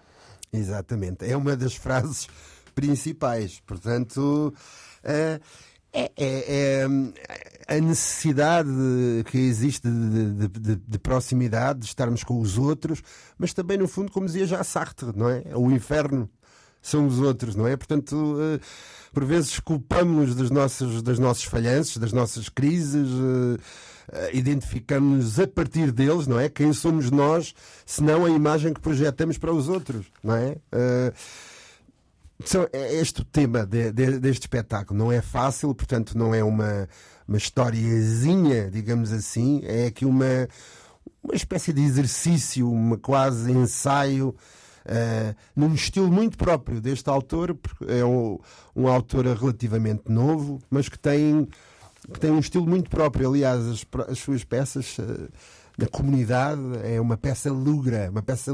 Exatamente. 0.51 1.29
É 1.29 1.37
uma 1.37 1.55
das 1.55 1.75
frases 1.75 2.27
principais. 2.73 3.59
Portanto, 3.59 4.51
uh, 5.03 5.43
é, 5.95 6.11
é, 6.17 6.17
é, 6.17 6.87
a 7.77 7.81
necessidade 7.81 8.69
que 9.25 9.37
existe 9.37 9.87
de, 9.87 10.33
de, 10.33 10.47
de, 10.47 10.75
de, 10.75 10.99
proximidade, 10.99 11.79
de 11.79 11.85
estarmos 11.85 12.23
com 12.23 12.39
os 12.39 12.57
outros, 12.57 13.01
mas 13.37 13.53
também, 13.53 13.77
no 13.77 13.87
fundo, 13.87 14.11
como 14.11 14.25
dizia 14.25 14.45
já 14.45 14.63
Sartre, 14.63 15.11
não 15.15 15.29
é? 15.29 15.43
O 15.55 15.71
inferno 15.71 16.29
são 16.83 17.07
os 17.07 17.19
outros, 17.19 17.55
não 17.55 17.65
é? 17.65 17.77
Portanto, 17.77 18.37
eh, 18.39 18.59
por 19.13 19.23
vezes 19.23 19.59
culpamos-nos 19.59 20.35
dos 20.35 20.51
nossos, 20.51 21.01
das 21.01 21.17
nossos 21.17 21.45
falhanços, 21.45 21.97
das 21.97 22.11
nossas 22.11 22.49
crises, 22.49 23.07
eh, 23.09 23.59
eh, 24.11 24.31
identificamos-nos 24.33 25.39
a 25.39 25.47
partir 25.47 25.93
deles, 25.93 26.27
não 26.27 26.37
é? 26.37 26.49
Quem 26.49 26.73
somos 26.73 27.09
nós, 27.09 27.55
senão 27.85 28.25
a 28.25 28.29
imagem 28.29 28.73
que 28.73 28.81
projetamos 28.81 29.37
para 29.37 29.53
os 29.53 29.69
outros, 29.69 30.05
não 30.21 30.35
é? 30.35 30.57
É 32.73 32.95
este 32.95 33.23
tema 33.23 33.65
de, 33.65 33.91
de, 33.91 34.19
deste 34.19 34.41
espetáculo. 34.41 34.99
Não 34.99 35.11
é 35.11 35.21
fácil, 35.21 35.73
portanto, 35.73 36.17
não 36.17 36.35
é 36.35 36.43
uma, 36.43 36.89
uma 37.27 37.37
historiazinha, 37.37 38.69
digamos 38.69 39.11
assim. 39.11 39.61
É 39.63 39.87
aqui 39.87 40.05
uma, 40.05 40.47
uma 41.23 41.35
espécie 41.35 41.73
de 41.73 41.81
exercício, 41.81 42.69
uma 42.71 42.97
quase 42.97 43.51
ensaio 43.51 44.35
uh, 44.85 45.35
num 45.55 45.73
estilo 45.73 46.11
muito 46.11 46.37
próprio 46.37 46.81
deste 46.81 47.09
autor, 47.09 47.57
é 47.87 48.03
um, 48.03 48.39
um 48.75 48.87
autor 48.87 49.25
relativamente 49.25 50.03
novo, 50.09 50.59
mas 50.69 50.89
que 50.89 50.99
tem, 50.99 51.47
que 52.11 52.19
tem 52.19 52.31
um 52.31 52.39
estilo 52.39 52.67
muito 52.67 52.89
próprio. 52.89 53.29
Aliás, 53.29 53.61
as, 53.65 53.85
as 54.09 54.19
suas 54.19 54.43
peças 54.43 54.97
uh, 54.97 55.29
na 55.77 55.87
comunidade 55.87 56.61
é 56.83 56.99
uma 56.99 57.17
peça 57.17 57.51
lugra, 57.51 58.09
uma 58.11 58.21
peça 58.21 58.51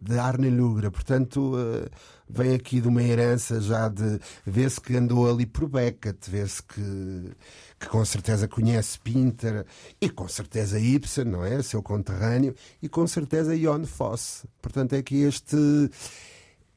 de 0.00 0.18
Arne 0.18 0.50
Lugra. 0.50 0.90
Portanto, 0.90 1.54
uh, 1.54 1.88
vem 2.28 2.54
aqui 2.54 2.80
de 2.80 2.88
uma 2.88 3.02
herança 3.02 3.60
já 3.60 3.88
de. 3.88 4.18
Vê-se 4.44 4.80
que 4.80 4.96
andou 4.96 5.30
ali 5.30 5.46
por 5.46 5.68
Beckett, 5.68 6.30
vê-se 6.30 6.62
que, 6.62 7.32
que 7.78 7.88
com 7.88 8.04
certeza 8.04 8.48
conhece 8.48 8.98
Pinter 8.98 9.64
e 10.00 10.08
com 10.08 10.28
certeza 10.28 10.78
Ibsen, 10.78 11.24
não 11.24 11.44
é? 11.44 11.62
Seu 11.62 11.82
conterrâneo, 11.82 12.54
e 12.82 12.88
com 12.88 13.06
certeza 13.06 13.56
Jon 13.56 13.84
Fosse. 13.84 14.46
Portanto, 14.60 14.94
é 14.94 15.02
que 15.02 15.22
este. 15.22 15.56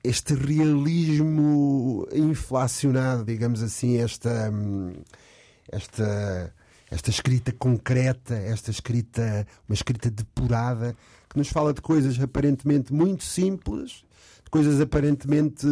Este 0.02 0.34
realismo 0.34 2.08
inflacionado, 2.14 3.26
digamos 3.26 3.62
assim, 3.62 3.98
esta, 3.98 4.50
esta, 5.70 6.54
esta 6.90 7.10
escrita 7.10 7.52
concreta, 7.52 8.34
esta 8.34 8.72
escrita, 8.72 9.46
uma 9.68 9.74
escrita 9.74 10.10
depurada, 10.10 10.96
que 11.30 11.38
nos 11.38 11.50
fala 11.50 11.74
de 11.74 11.82
coisas 11.82 12.20
aparentemente 12.20 12.94
muito 12.94 13.24
simples, 13.24 14.04
coisas 14.50 14.82
aparentemente 14.82 15.66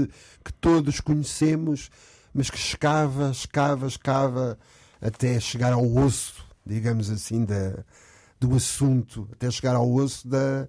que 0.43 0.53
todos 0.53 0.99
conhecemos, 0.99 1.89
mas 2.33 2.49
que 2.49 2.57
escava, 2.57 3.31
escava, 3.31 3.87
escava 3.87 4.57
até 5.01 5.39
chegar 5.39 5.73
ao 5.73 5.95
osso, 5.95 6.45
digamos 6.65 7.09
assim, 7.09 7.43
da, 7.43 7.83
do 8.39 8.55
assunto, 8.55 9.27
até 9.33 9.49
chegar 9.49 9.75
ao 9.75 9.91
osso 9.91 10.27
da, 10.27 10.67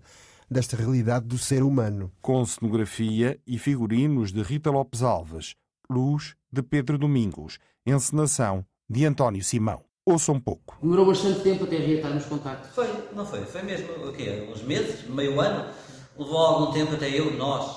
desta 0.50 0.76
realidade 0.76 1.26
do 1.26 1.38
ser 1.38 1.62
humano. 1.62 2.10
Com 2.22 2.44
cenografia 2.44 3.38
e 3.46 3.58
figurinos 3.58 4.32
de 4.32 4.42
Rita 4.42 4.70
Lopes 4.70 5.02
Alves, 5.02 5.54
luz 5.90 6.34
de 6.50 6.62
Pedro 6.62 6.96
Domingos, 6.96 7.58
encenação 7.84 8.64
de 8.88 9.04
António 9.04 9.44
Simão. 9.44 9.87
Ouçam 10.10 10.36
um 10.36 10.40
pouco. 10.40 10.74
Demorou 10.80 11.04
bastante 11.04 11.40
tempo 11.40 11.64
até 11.64 11.76
reatarmos 11.76 12.24
contato. 12.24 12.66
Foi, 12.72 12.88
não 13.14 13.26
foi? 13.26 13.44
Foi 13.44 13.62
mesmo, 13.62 13.88
o 14.08 14.10
quê? 14.10 14.48
Uns 14.50 14.62
meses? 14.62 15.06
Meio 15.06 15.38
ano? 15.38 15.70
Levou 16.18 16.38
algum 16.38 16.72
tempo 16.72 16.94
até 16.94 17.10
eu, 17.10 17.36
nós, 17.36 17.76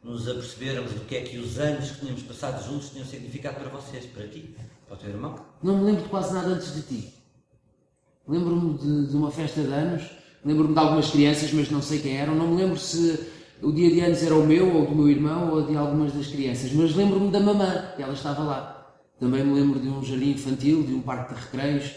nos 0.00 0.28
apercebermos 0.28 0.92
do 0.92 1.00
que 1.00 1.16
é 1.16 1.22
que 1.22 1.38
os 1.38 1.58
anos 1.58 1.90
que 1.90 2.00
tínhamos 2.02 2.22
passado 2.22 2.64
juntos 2.64 2.90
tinham 2.90 3.04
significado 3.04 3.56
para 3.56 3.68
vocês, 3.68 4.06
para 4.06 4.28
ti, 4.28 4.54
para 4.86 4.94
o 4.94 4.96
teu 4.96 5.10
irmão. 5.10 5.34
Não 5.60 5.78
me 5.78 5.86
lembro 5.86 6.04
de 6.04 6.08
quase 6.08 6.32
nada 6.32 6.50
antes 6.50 6.72
de 6.72 6.82
ti. 6.82 7.14
Lembro-me 8.28 8.78
de, 8.78 9.08
de, 9.08 9.16
uma 9.16 9.32
festa 9.32 9.60
de 9.60 9.72
anos, 9.72 10.04
lembro-me 10.44 10.74
de 10.74 10.78
algumas 10.78 11.10
crianças, 11.10 11.52
mas 11.52 11.68
não 11.68 11.82
sei 11.82 11.98
quem 11.98 12.16
eram. 12.16 12.36
Não 12.36 12.46
me 12.46 12.62
lembro 12.62 12.78
se 12.78 13.28
o 13.60 13.72
dia 13.72 13.90
de 13.90 13.98
anos 13.98 14.22
era 14.22 14.36
o 14.36 14.46
meu, 14.46 14.72
ou 14.72 14.86
do 14.86 14.94
meu 14.94 15.08
irmão, 15.08 15.52
ou 15.52 15.66
de 15.66 15.76
algumas 15.76 16.12
das 16.12 16.28
crianças, 16.28 16.72
mas 16.72 16.94
lembro-me 16.94 17.32
da 17.32 17.40
mamã, 17.40 17.88
que 17.96 18.02
ela 18.04 18.12
estava 18.12 18.44
lá. 18.44 18.81
Também 19.18 19.44
me 19.44 19.60
lembro 19.60 19.78
de 19.78 19.88
um 19.88 20.02
jardim 20.02 20.30
infantil, 20.30 20.82
de 20.82 20.94
um 20.94 21.02
parque 21.02 21.34
de 21.34 21.40
recreios, 21.40 21.94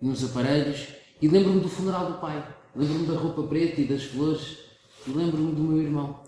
de 0.00 0.08
uns 0.08 0.24
aparelhos, 0.24 0.88
e 1.20 1.28
lembro-me 1.28 1.60
do 1.60 1.68
funeral 1.68 2.12
do 2.12 2.18
pai. 2.18 2.44
Lembro-me 2.74 3.06
da 3.06 3.14
roupa 3.14 3.42
preta 3.44 3.80
e 3.80 3.86
das 3.86 4.04
flores, 4.04 4.58
e 5.06 5.10
lembro-me 5.10 5.52
do 5.54 5.62
meu 5.62 5.82
irmão 5.82 6.22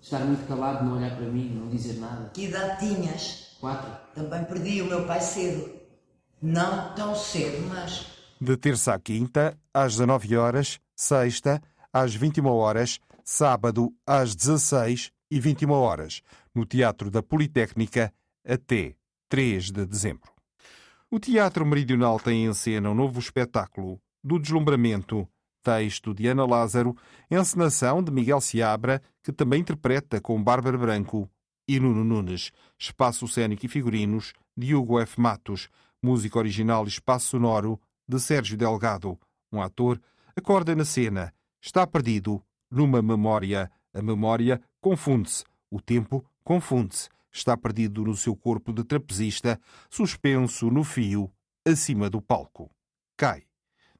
estar 0.00 0.20
muito 0.20 0.46
calado, 0.46 0.84
não 0.84 0.96
olhar 0.96 1.16
para 1.16 1.26
mim, 1.26 1.50
não 1.50 1.68
dizer 1.68 1.98
nada. 1.98 2.30
Que 2.32 2.46
idade 2.46 2.78
tinhas? 2.78 3.56
Quatro. 3.60 3.90
Também 4.14 4.44
perdi 4.44 4.80
o 4.80 4.86
meu 4.86 5.04
pai 5.04 5.20
cedo. 5.20 5.70
Não 6.40 6.94
tão 6.94 7.14
cedo, 7.14 7.66
mas. 7.68 8.06
De 8.40 8.56
terça 8.56 8.94
à 8.94 8.98
quinta, 9.00 9.58
às 9.74 9.94
19 9.94 10.36
horas, 10.36 10.78
sexta, 10.94 11.60
às 11.92 12.14
21 12.14 12.46
horas, 12.46 13.00
sábado, 13.24 13.92
às 14.06 14.34
16 14.34 15.10
e 15.30 15.40
21 15.40 15.70
horas, 15.72 16.22
no 16.54 16.64
Teatro 16.64 17.10
da 17.10 17.22
Politécnica, 17.22 18.12
até 18.46 18.94
3 19.28 19.70
de 19.70 19.86
dezembro. 19.86 20.30
O 21.10 21.18
Teatro 21.18 21.64
Meridional 21.66 22.18
tem 22.20 22.46
em 22.46 22.54
cena 22.54 22.90
um 22.90 22.94
novo 22.94 23.18
espetáculo 23.18 24.00
do 24.22 24.38
deslumbramento 24.38 25.28
texto 25.62 26.14
de 26.14 26.28
Ana 26.28 26.46
Lázaro, 26.46 26.96
encenação 27.28 28.00
de 28.00 28.12
Miguel 28.12 28.40
Seabra, 28.40 29.02
que 29.22 29.32
também 29.32 29.60
interpreta 29.60 30.20
com 30.20 30.40
Bárbara 30.40 30.78
Branco 30.78 31.28
e 31.66 31.80
Nuno 31.80 32.04
Nunes, 32.04 32.52
espaço 32.78 33.26
cênico 33.26 33.66
e 33.66 33.68
figurinos 33.68 34.32
de 34.56 34.76
Hugo 34.76 35.00
F. 35.00 35.20
Matos, 35.20 35.68
música 36.00 36.38
original 36.38 36.84
e 36.84 36.88
espaço 36.88 37.30
sonoro 37.30 37.80
de 38.08 38.20
Sérgio 38.20 38.56
Delgado. 38.56 39.18
Um 39.52 39.60
ator 39.60 40.00
acorda 40.36 40.74
na 40.76 40.84
cena, 40.84 41.34
está 41.60 41.84
perdido 41.84 42.40
numa 42.70 43.02
memória. 43.02 43.70
A 43.92 44.00
memória 44.00 44.60
confunde-se, 44.80 45.42
o 45.68 45.80
tempo 45.80 46.24
confunde-se. 46.44 47.08
Está 47.36 47.54
perdido 47.54 48.02
no 48.02 48.16
seu 48.16 48.34
corpo 48.34 48.72
de 48.72 48.82
trapezista, 48.82 49.60
suspenso 49.90 50.70
no 50.70 50.82
fio, 50.82 51.30
acima 51.66 52.08
do 52.08 52.22
palco. 52.22 52.70
Cai 53.14 53.42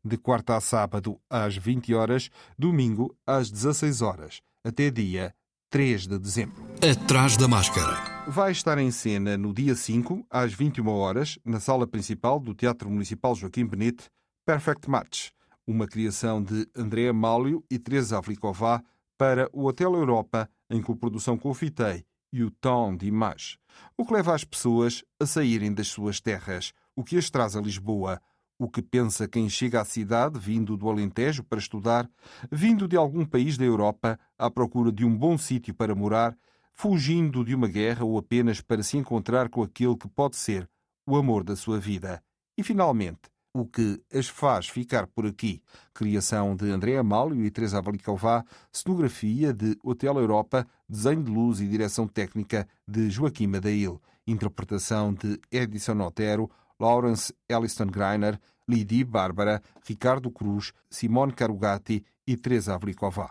de 0.02 0.16
quarta 0.16 0.56
a 0.56 0.60
sábado 0.60 1.20
às 1.28 1.54
20 1.54 1.92
horas, 1.92 2.30
domingo 2.58 3.14
às 3.26 3.50
16 3.50 4.00
horas, 4.00 4.40
até 4.64 4.90
dia 4.90 5.34
3 5.68 6.06
de 6.06 6.18
dezembro. 6.18 6.64
Atrás 6.80 7.36
da 7.36 7.46
máscara. 7.46 8.24
Vai 8.26 8.52
estar 8.52 8.78
em 8.78 8.90
cena 8.90 9.36
no 9.36 9.52
dia 9.52 9.74
5, 9.74 10.24
às 10.30 10.54
21 10.54 10.88
horas, 10.88 11.38
na 11.44 11.60
sala 11.60 11.86
principal 11.86 12.40
do 12.40 12.54
Teatro 12.54 12.88
Municipal 12.88 13.34
Joaquim 13.34 13.66
Benite, 13.66 14.08
Perfect 14.46 14.88
Match, 14.88 15.28
uma 15.66 15.86
criação 15.86 16.42
de 16.42 16.66
André 16.74 17.08
Amálio 17.08 17.62
e 17.70 17.78
Teresa 17.78 18.16
Avliková 18.16 18.82
para 19.18 19.50
o 19.52 19.66
Hotel 19.66 19.92
Europa, 19.92 20.48
em 20.70 20.80
coprodução 20.80 21.36
com 21.36 21.50
o 21.50 21.54
Fitei 21.54 22.06
e 22.32 22.42
o 22.42 22.50
Tom 22.50 22.96
de 22.96 23.06
Image, 23.06 23.58
o 23.96 24.04
que 24.04 24.12
leva 24.12 24.34
as 24.34 24.44
pessoas 24.44 25.04
a 25.20 25.26
saírem 25.26 25.72
das 25.72 25.88
suas 25.88 26.20
terras, 26.20 26.72
o 26.94 27.04
que 27.04 27.16
as 27.16 27.30
traz 27.30 27.56
a 27.56 27.60
Lisboa, 27.60 28.20
o 28.58 28.68
que 28.68 28.80
pensa 28.80 29.28
quem 29.28 29.48
chega 29.48 29.80
à 29.80 29.84
cidade 29.84 30.38
vindo 30.38 30.76
do 30.76 30.88
Alentejo 30.88 31.44
para 31.44 31.58
estudar, 31.58 32.08
vindo 32.50 32.88
de 32.88 32.96
algum 32.96 33.24
país 33.24 33.58
da 33.58 33.64
Europa 33.64 34.18
à 34.38 34.50
procura 34.50 34.90
de 34.90 35.04
um 35.04 35.14
bom 35.16 35.36
sítio 35.36 35.74
para 35.74 35.94
morar, 35.94 36.36
fugindo 36.72 37.44
de 37.44 37.54
uma 37.54 37.68
guerra 37.68 38.04
ou 38.04 38.18
apenas 38.18 38.60
para 38.60 38.82
se 38.82 38.96
encontrar 38.96 39.48
com 39.48 39.62
aquele 39.62 39.96
que 39.96 40.08
pode 40.08 40.36
ser 40.36 40.68
o 41.06 41.16
amor 41.16 41.44
da 41.44 41.54
sua 41.54 41.78
vida. 41.78 42.22
E 42.56 42.62
finalmente, 42.62 43.20
o 43.60 43.66
que 43.66 44.02
as 44.12 44.28
faz 44.28 44.68
ficar 44.68 45.06
por 45.06 45.26
aqui. 45.26 45.62
Criação 45.94 46.54
de 46.54 46.70
André 46.70 46.96
Amálio 46.96 47.44
e 47.44 47.50
Teresa 47.50 47.80
Valicalvá, 47.80 48.44
cenografia 48.72 49.52
de 49.52 49.76
Hotel 49.82 50.18
Europa, 50.18 50.66
desenho 50.88 51.22
de 51.22 51.30
luz 51.30 51.60
e 51.60 51.66
direção 51.66 52.06
técnica 52.06 52.66
de 52.86 53.10
Joaquim 53.10 53.46
Madail, 53.46 54.00
interpretação 54.26 55.12
de 55.12 55.40
Edison 55.50 56.00
Otero, 56.00 56.50
Lawrence 56.78 57.34
Elliston 57.48 57.86
Greiner, 57.86 58.38
Lidi 58.68 59.04
Bárbara, 59.04 59.62
Ricardo 59.86 60.30
Cruz, 60.30 60.72
Simone 60.90 61.32
Carugati 61.32 62.04
e 62.26 62.36
Teresa 62.36 62.74
Avlikova. 62.74 63.30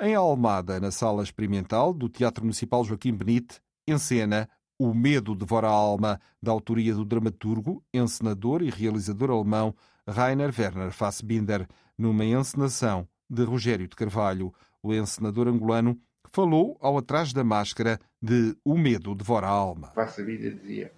Em 0.00 0.14
Almada, 0.14 0.80
na 0.80 0.90
sala 0.90 1.22
experimental 1.22 1.92
do 1.92 2.08
Teatro 2.08 2.44
Municipal 2.44 2.84
Joaquim 2.84 3.12
Benite, 3.12 3.60
encena 3.86 4.48
O 4.80 4.94
Medo 4.94 5.34
Devora 5.34 5.66
a 5.66 5.72
Alma, 5.72 6.18
da 6.42 6.50
autoria 6.50 6.94
do 6.94 7.04
dramaturgo, 7.04 7.84
encenador 7.92 8.62
e 8.62 8.70
realizador 8.70 9.30
alemão 9.30 9.76
Rainer 10.08 10.50
Werner 10.58 10.90
Fassbinder, 10.90 11.68
numa 11.98 12.24
encenação 12.24 13.06
de 13.28 13.44
Rogério 13.44 13.86
de 13.86 13.94
Carvalho. 13.94 14.54
O 14.82 14.94
encenador 14.94 15.48
angolano 15.48 16.00
falou 16.32 16.78
ao 16.80 16.96
Atrás 16.96 17.34
da 17.34 17.44
Máscara 17.44 18.00
de 18.22 18.56
O 18.64 18.74
Medo 18.74 19.14
Devora 19.14 19.48
a 19.48 19.50
Alma. 19.50 19.88
Fassbinder 19.88 20.54
dizia 20.54 20.90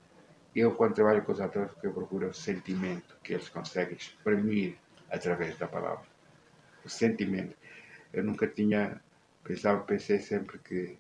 eu, 0.55 0.77
quando 0.77 0.95
trabalho 0.95 1.25
com 1.25 1.33
os 1.33 1.41
atores, 1.41 1.73
o 1.73 1.81
que 1.81 1.89
eu 1.89 1.93
procuro 1.93 2.27
é 2.27 2.29
o 2.29 2.33
sentimento 2.33 3.17
que 3.25 3.33
eles 3.33 3.49
conseguem 3.49 3.97
exprimir 3.97 4.77
através 5.11 5.59
da 5.59 5.67
palavra. 5.67 6.07
O 6.85 6.89
sentimento. 6.89 7.57
Eu 8.12 8.23
nunca 8.23 8.47
tinha 8.47 9.01
pensava, 9.43 9.81
pensei 9.83 10.21
sempre 10.21 10.61
que 10.61 10.97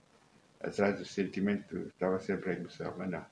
atrás 0.62 0.98
do 0.98 1.04
sentimento 1.04 1.76
estava 1.88 2.18
sempre 2.20 2.50
a 2.50 2.54
emoção, 2.54 2.94
mas 2.96 3.10
não. 3.10 3.24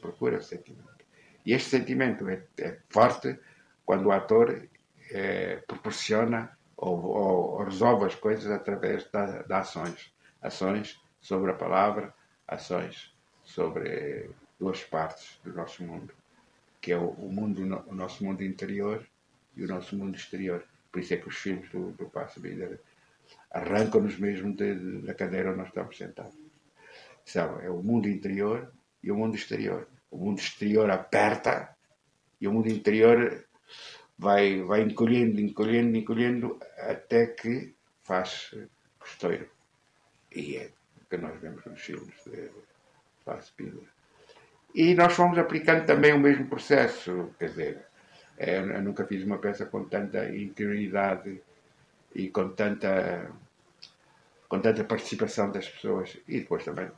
Procura 0.00 0.38
o 0.38 0.42
sentimento. 0.42 1.04
E 1.44 1.52
este 1.52 1.70
sentimento 1.70 2.28
é, 2.28 2.42
é 2.58 2.78
forte 2.88 3.38
quando 3.84 4.06
o 4.06 4.12
ator 4.12 4.68
é, 5.10 5.56
proporciona 5.66 6.56
ou, 6.76 7.02
ou, 7.04 7.50
ou, 7.52 7.64
resolve 7.64 8.06
as 8.06 8.14
coisas 8.14 8.50
através 8.50 9.04
de, 9.04 9.42
de 9.46 9.52
ações. 9.52 10.12
Ações 10.40 11.00
sobre 11.20 11.50
a 11.50 11.54
palavra, 11.54 12.12
ações 12.46 13.14
sobre 13.42 14.30
duas 14.58 14.82
partes 14.84 15.38
do 15.44 15.52
nosso 15.52 15.82
mundo, 15.84 16.12
que 16.80 16.92
é 16.92 16.96
o, 16.96 17.10
o 17.10 17.32
mundo, 17.32 17.62
o 17.86 17.94
nosso 17.94 18.24
mundo 18.24 18.42
interior 18.42 19.06
e 19.56 19.64
o 19.64 19.68
nosso 19.68 19.96
mundo 19.96 20.16
exterior. 20.16 20.64
Por 20.90 21.00
isso 21.00 21.14
é 21.14 21.16
que 21.16 21.28
os 21.28 21.36
filmes 21.36 21.68
do, 21.70 21.92
do 21.92 22.06
Passo 22.06 22.40
Binder 22.40 22.80
arrancam-nos 23.50 24.18
mesmo 24.18 24.54
de, 24.54 24.74
de, 24.74 25.06
da 25.06 25.14
cadeira 25.14 25.50
onde 25.50 25.58
nós 25.58 25.68
estamos 25.68 25.96
sentados. 25.96 26.41
Sabe, 27.24 27.64
é 27.64 27.70
o 27.70 27.82
mundo 27.82 28.08
interior 28.08 28.72
e 29.02 29.10
o 29.10 29.16
mundo 29.16 29.36
exterior. 29.36 29.88
O 30.10 30.18
mundo 30.18 30.38
exterior 30.38 30.90
aperta 30.90 31.74
e 32.40 32.48
o 32.48 32.52
mundo 32.52 32.68
interior 32.68 33.46
vai, 34.18 34.62
vai 34.62 34.82
encolhendo, 34.82 35.40
encolhendo, 35.40 35.96
encolhendo 35.96 36.58
até 36.78 37.26
que 37.26 37.74
faz 38.02 38.54
costeiro. 38.98 39.48
E 40.34 40.56
é 40.56 40.70
o 41.00 41.08
que 41.08 41.16
nós 41.16 41.40
vemos 41.40 41.64
nos 41.64 41.80
filmes 41.80 42.14
de 42.26 42.50
Fassbinder. 43.24 43.88
E 44.74 44.94
nós 44.94 45.12
fomos 45.12 45.38
aplicando 45.38 45.84
também 45.86 46.12
o 46.12 46.18
mesmo 46.18 46.46
processo, 46.48 47.34
quer 47.38 47.48
dizer, 47.48 47.86
é, 48.38 48.58
eu 48.58 48.82
nunca 48.82 49.06
fiz 49.06 49.22
uma 49.24 49.38
peça 49.38 49.66
com 49.66 49.84
tanta 49.84 50.34
interioridade 50.34 51.42
e 52.14 52.28
com 52.28 52.50
tanta, 52.50 53.30
com 54.48 54.60
tanta 54.60 54.84
participação 54.84 55.50
das 55.52 55.68
pessoas. 55.68 56.16
E 56.26 56.40
depois 56.40 56.64
também 56.64 56.90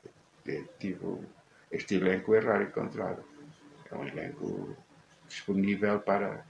tive 0.79 1.21
este 1.71 1.97
elenco 1.97 2.35
é 2.35 2.39
raro 2.39 2.63
encontrar. 2.65 3.19
É 3.91 3.97
um 3.97 4.07
elenco 4.07 4.77
disponível 5.29 5.99
para, 6.01 6.47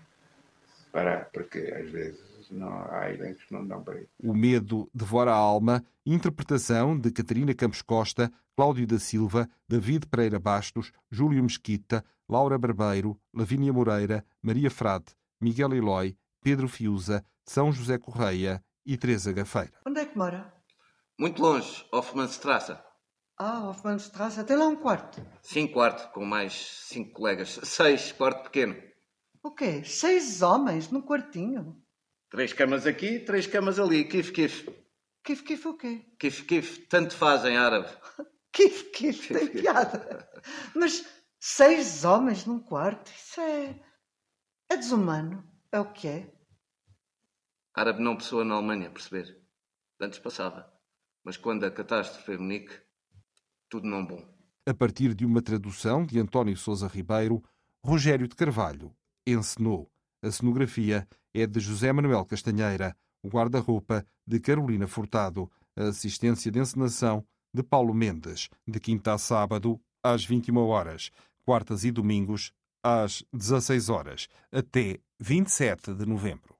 para 0.93 1.25
porque 1.33 1.59
às 1.59 1.91
vezes 1.91 2.51
não, 2.51 2.85
há 2.91 3.11
elencos 3.11 3.45
que 3.45 3.55
não 3.55 3.67
dão 3.67 3.83
para 3.83 4.01
isso. 4.01 4.11
O 4.23 4.35
Medo 4.35 4.89
Devora 4.93 5.33
a 5.33 5.37
Alma, 5.37 5.83
interpretação 6.05 6.99
de 6.99 7.11
Catarina 7.11 7.55
Campos 7.55 7.81
Costa, 7.81 8.31
Cláudio 8.55 8.87
da 8.87 8.99
Silva, 8.99 9.49
David 9.67 10.07
Pereira 10.07 10.39
Bastos, 10.39 10.93
Júlio 11.11 11.43
Mesquita, 11.43 12.05
Laura 12.29 12.59
Barbeiro, 12.59 13.19
Lavínia 13.33 13.73
Moreira, 13.73 14.25
Maria 14.43 14.71
Frade, 14.71 15.07
Miguel 15.41 15.75
Eloy, 15.75 16.17
Pedro 16.43 16.69
Fiuza, 16.69 17.25
São 17.45 17.73
José 17.73 17.99
Correia 17.99 18.63
e 18.85 18.97
Teresa 18.97 19.33
Gafeira. 19.33 19.73
Onde 19.87 20.01
é 20.01 20.05
que 20.05 20.17
mora? 20.17 20.53
Muito 21.19 21.41
longe, 21.41 21.87
Hoffmannstrasse. 21.91 22.77
Ah, 23.37 23.69
Hoffmannstrasse. 23.69 24.45
Tem 24.45 24.57
lá 24.57 24.67
um 24.67 24.77
quarto? 24.77 25.21
Sim, 25.43 25.67
quarto, 25.67 26.13
com 26.13 26.25
mais 26.25 26.53
cinco 26.53 27.13
colegas. 27.15 27.59
Seis, 27.65 28.13
quarto 28.13 28.45
pequeno. 28.45 28.77
O 29.43 29.51
quê? 29.51 29.83
Seis 29.85 30.41
homens 30.41 30.91
num 30.91 31.03
quartinho? 31.03 31.83
Três 32.31 32.53
camas 32.53 32.87
aqui, 32.87 33.19
três 33.21 33.47
camas 33.47 33.79
ali. 33.79 34.05
Kif, 34.05 34.33
kif. 34.33 34.69
Kif, 35.25 35.43
kif 35.43 35.67
o 35.67 35.77
quê? 35.77 36.05
Kif, 36.19 36.45
kif. 36.45 36.87
Tanto 36.89 37.17
faz 37.17 37.45
em 37.45 37.57
árabe. 37.57 37.89
Kif, 38.53 38.91
kif. 38.93 39.29
Tem 39.35 39.49
piada. 39.49 40.29
Mas 40.75 41.05
seis 41.41 42.05
homens 42.05 42.47
num 42.47 42.61
quarto, 42.61 43.11
isso 43.11 43.41
é... 43.41 43.81
É 44.71 44.77
desumano. 44.77 45.45
É 45.73 45.81
o 45.81 45.93
que 45.93 46.07
é. 46.07 46.33
Árabe 47.75 48.01
não 48.01 48.17
pessoa 48.17 48.45
na 48.45 48.55
Alemanha, 48.55 48.91
perceber? 48.91 49.43
Antes 50.01 50.21
passava. 50.21 50.73
Mas 51.25 51.37
quando 51.37 51.65
a 51.65 51.71
catástrofe 51.71 52.33
é 52.33 52.39
Munique, 52.39 52.84
tudo 53.75 53.89
não 53.89 54.07
bom. 54.07 54.23
A 54.69 54.73
partir 54.73 55.15
de 55.15 55.27
uma 55.27 55.43
tradução 55.43 56.07
de 56.07 56.21
António 56.21 56.57
Sousa 56.57 56.87
Ribeiro, 56.87 57.43
Rogério 57.85 58.29
de 58.29 58.37
Carvalho 58.37 58.95
encenou. 59.27 59.91
A 60.23 60.31
cenografia 60.31 61.09
é 61.35 61.45
de 61.45 61.59
José 61.59 61.93
Manuel 61.93 62.25
Castanheira, 62.25 62.97
o 63.21 63.29
guarda-roupa 63.29 64.07
de 64.25 64.39
Carolina 64.39 64.87
Furtado, 64.87 65.51
a 65.77 65.89
assistência 65.89 66.53
de 66.53 66.61
encenação 66.61 67.27
de 67.53 67.65
Paulo 67.65 67.93
Mendes, 67.93 68.49
de 68.67 68.79
quinta 68.79 69.15
a 69.15 69.19
sábado, 69.19 69.81
às 70.05 70.25
21 70.25 70.57
horas, 70.57 71.11
quartas 71.45 71.83
e 71.83 71.91
domingos, 71.91 72.53
às 72.81 73.25
16 73.33 73.89
horas, 73.89 74.29
até 74.53 75.01
27 75.19 75.95
de 75.95 76.07
novembro. 76.07 76.54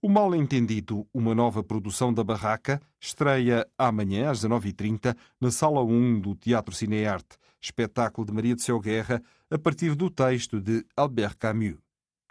O 0.00 0.08
Mal 0.08 0.34
Entendido, 0.34 1.06
uma 1.12 1.34
nova 1.34 1.62
produção 1.62 2.12
da 2.12 2.22
Barraca, 2.22 2.80
estreia 3.00 3.66
amanhã 3.76 4.30
às 4.30 4.42
19h30 4.44 5.16
na 5.40 5.50
Sala 5.50 5.82
1 5.82 6.20
do 6.20 6.34
Teatro 6.34 6.74
Cinearte, 6.74 7.36
espetáculo 7.60 8.26
de 8.26 8.32
Maria 8.32 8.54
de 8.54 8.62
Céu 8.62 8.80
Guerra, 8.80 9.22
a 9.50 9.58
partir 9.58 9.94
do 9.94 10.10
texto 10.10 10.60
de 10.60 10.84
Albert 10.96 11.36
Camus, 11.38 11.76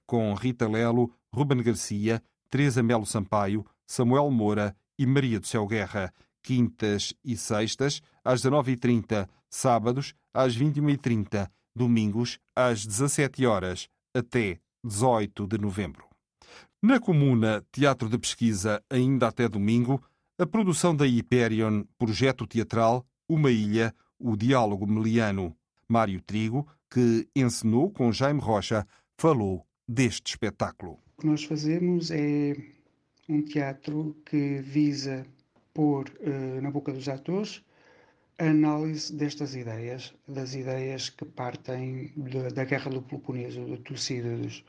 com 0.06 0.34
Rita 0.34 0.68
Lelo, 0.68 1.12
Ruben 1.34 1.62
Garcia, 1.62 2.22
Teresa 2.50 2.82
Melo 2.82 3.06
Sampaio, 3.06 3.66
Samuel 3.86 4.32
Moura 4.32 4.76
e 4.98 5.06
Maria 5.06 5.40
do 5.40 5.48
Céu 5.48 5.68
Guerra, 5.68 6.14
quintas 6.42 7.14
e 7.24 7.36
sextas, 7.36 8.02
às 8.24 8.42
19h30, 8.42 9.28
sábados, 9.50 10.14
às 10.34 10.58
21h30, 10.58 11.50
domingos, 11.76 12.40
às 12.56 12.86
17 12.86 13.46
horas 13.46 13.90
até 14.14 14.60
18 14.84 15.46
de 15.46 15.58
novembro. 15.58 16.07
Na 16.82 17.00
comuna 17.00 17.66
Teatro 17.72 18.08
de 18.08 18.20
Pesquisa, 18.20 18.84
ainda 18.88 19.28
até 19.28 19.50
domingo, 19.50 20.00
a 20.38 20.46
produção 20.46 20.96
da 20.96 21.06
Hyperion, 21.06 21.84
projeto 21.98 22.46
teatral 22.46 23.04
Uma 23.28 23.50
Ilha, 23.50 23.92
o 24.20 24.38
Diálogo 24.38 24.86
Meliano. 24.86 25.58
Mário 25.88 26.22
Trigo, 26.22 26.68
que 26.88 27.28
encenou 27.36 27.90
com 27.90 28.12
Jaime 28.12 28.40
Rocha, 28.40 28.86
falou 29.18 29.66
deste 29.88 30.34
espetáculo. 30.34 31.00
O 31.18 31.22
que 31.22 31.28
nós 31.28 31.44
fazemos 31.46 32.12
é 32.12 32.56
um 33.28 33.42
teatro 33.42 34.16
que 34.24 34.60
visa 34.60 35.26
pôr 35.74 36.08
uh, 36.20 36.62
na 36.62 36.70
boca 36.70 36.94
dos 36.94 37.10
atores 37.10 37.64
a 38.38 38.46
análise 38.46 39.12
destas 39.12 39.56
ideias, 39.56 40.14
das 40.28 40.54
ideias 40.54 41.10
que 41.10 41.26
partem 41.26 42.14
de, 42.16 42.50
da 42.54 42.66
Guerra 42.66 42.92
do 42.92 43.02
Peloponeso, 43.02 43.66
do 43.66 43.78
Tucídides. 43.78 44.64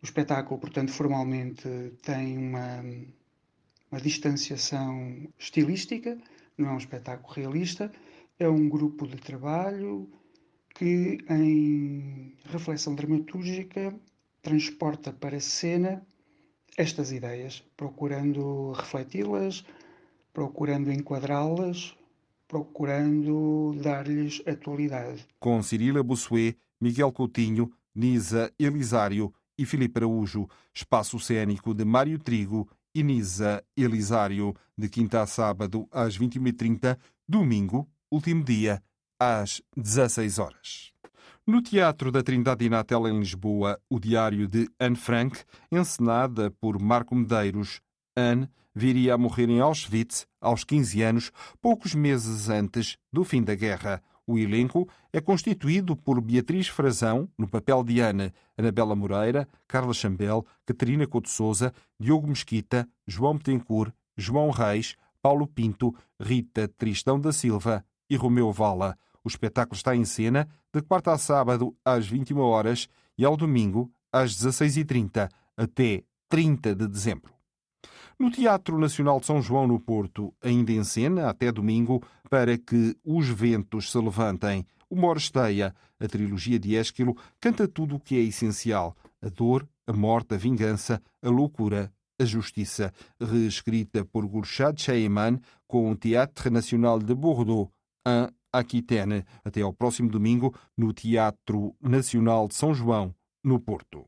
O 0.00 0.04
espetáculo, 0.04 0.60
portanto, 0.60 0.92
formalmente 0.92 1.68
tem 2.02 2.38
uma, 2.38 2.84
uma 3.90 4.00
distanciação 4.00 5.28
estilística, 5.36 6.16
não 6.56 6.68
é 6.68 6.72
um 6.72 6.78
espetáculo 6.78 7.34
realista, 7.34 7.90
é 8.38 8.48
um 8.48 8.68
grupo 8.68 9.06
de 9.08 9.16
trabalho 9.16 10.08
que, 10.74 11.18
em 11.28 12.32
reflexão 12.44 12.94
dramatúrgica, 12.94 13.92
transporta 14.40 15.12
para 15.12 15.38
a 15.38 15.40
cena 15.40 16.06
estas 16.76 17.10
ideias, 17.10 17.64
procurando 17.76 18.70
refleti-las, 18.72 19.64
procurando 20.32 20.92
enquadrá-las, 20.92 21.96
procurando 22.46 23.74
dar-lhes 23.82 24.40
atualidade. 24.46 25.26
Com 25.40 25.60
Cirila 25.60 26.04
Bossuet, 26.04 26.56
Miguel 26.80 27.10
Coutinho, 27.10 27.72
Nisa 27.92 28.52
Elisário 28.56 29.34
e 29.58 29.66
Filipe 29.66 29.98
Araújo, 29.98 30.48
espaço 30.72 31.18
cênico 31.18 31.74
de 31.74 31.84
Mário 31.84 32.18
Trigo 32.18 32.68
e 32.94 33.02
Nisa 33.02 33.62
Elisário, 33.76 34.54
de 34.76 34.88
quinta 34.88 35.22
a 35.22 35.26
sábado 35.26 35.88
às 35.90 36.18
21h30, 36.18 36.96
domingo, 37.28 37.88
último 38.10 38.44
dia, 38.44 38.82
às 39.18 39.60
16 39.76 40.38
horas. 40.38 40.92
No 41.46 41.62
Teatro 41.62 42.12
da 42.12 42.22
Trindade 42.22 42.66
e 42.66 42.68
em 43.08 43.18
Lisboa, 43.18 43.80
o 43.88 43.98
diário 43.98 44.46
de 44.46 44.68
Anne 44.78 44.96
Frank, 44.96 45.42
encenada 45.72 46.50
por 46.60 46.78
Marco 46.78 47.14
Medeiros. 47.14 47.80
Anne 48.14 48.50
viria 48.74 49.14
a 49.14 49.18
morrer 49.18 49.48
em 49.48 49.58
Auschwitz 49.58 50.26
aos 50.40 50.62
15 50.62 51.02
anos, 51.02 51.32
poucos 51.60 51.94
meses 51.94 52.48
antes 52.50 52.98
do 53.12 53.24
fim 53.24 53.42
da 53.42 53.54
guerra. 53.54 54.02
O 54.28 54.38
elenco 54.38 54.86
é 55.10 55.22
constituído 55.22 55.96
por 55.96 56.20
Beatriz 56.20 56.68
Frazão, 56.68 57.26
no 57.38 57.48
papel 57.48 57.82
de 57.82 57.98
Ana, 58.00 58.30
Anabela 58.58 58.94
Moreira, 58.94 59.48
Carla 59.66 59.94
Chambel, 59.94 60.44
Catarina 60.66 61.06
Couto 61.06 61.30
Souza, 61.30 61.72
Diogo 61.98 62.28
Mesquita, 62.28 62.86
João 63.06 63.38
Betancourt, 63.38 63.90
João 64.18 64.50
Reis, 64.50 64.96
Paulo 65.22 65.46
Pinto, 65.46 65.94
Rita 66.20 66.68
Tristão 66.68 67.18
da 67.18 67.32
Silva 67.32 67.82
e 68.10 68.16
Romeu 68.16 68.52
Vala. 68.52 68.98
O 69.24 69.28
espetáculo 69.28 69.76
está 69.76 69.96
em 69.96 70.04
cena 70.04 70.46
de 70.74 70.82
quarta 70.82 71.12
a 71.12 71.16
sábado 71.16 71.74
às 71.82 72.06
21 72.06 72.38
horas 72.38 72.86
e 73.16 73.24
ao 73.24 73.34
domingo 73.34 73.90
às 74.12 74.36
16h30 74.36 75.26
até 75.56 76.02
30 76.28 76.74
de 76.74 76.86
dezembro. 76.86 77.37
No 78.20 78.32
Teatro 78.32 78.76
Nacional 78.78 79.20
de 79.20 79.26
São 79.26 79.40
João, 79.40 79.68
no 79.68 79.78
Porto, 79.78 80.34
ainda 80.42 80.72
em 80.72 80.82
cena, 80.82 81.30
até 81.30 81.52
domingo, 81.52 82.02
para 82.28 82.58
que 82.58 82.96
os 83.04 83.28
ventos 83.28 83.92
se 83.92 83.98
levantem. 83.98 84.66
Uma 84.90 85.06
Oresteia, 85.06 85.72
a 86.00 86.08
trilogia 86.08 86.58
de 86.58 86.74
Ésquilo, 86.74 87.16
canta 87.40 87.68
tudo 87.68 87.94
o 87.94 88.00
que 88.00 88.16
é 88.16 88.20
essencial: 88.20 88.96
a 89.22 89.28
dor, 89.28 89.68
a 89.86 89.92
morte, 89.92 90.34
a 90.34 90.36
vingança, 90.36 91.00
a 91.22 91.28
loucura, 91.28 91.92
a 92.18 92.24
justiça. 92.24 92.92
Reescrita 93.20 94.04
por 94.04 94.26
Gurchad 94.26 94.76
Sheyman 94.76 95.38
com 95.68 95.88
o 95.88 95.94
Teatro 95.94 96.50
Nacional 96.50 96.98
de 96.98 97.14
Bordeaux, 97.14 97.70
em 98.04 98.28
Aquitaine. 98.52 99.24
Até 99.44 99.62
ao 99.62 99.72
próximo 99.72 100.10
domingo, 100.10 100.52
no 100.76 100.92
Teatro 100.92 101.72
Nacional 101.80 102.48
de 102.48 102.56
São 102.56 102.74
João, 102.74 103.14
no 103.44 103.60
Porto. 103.60 104.04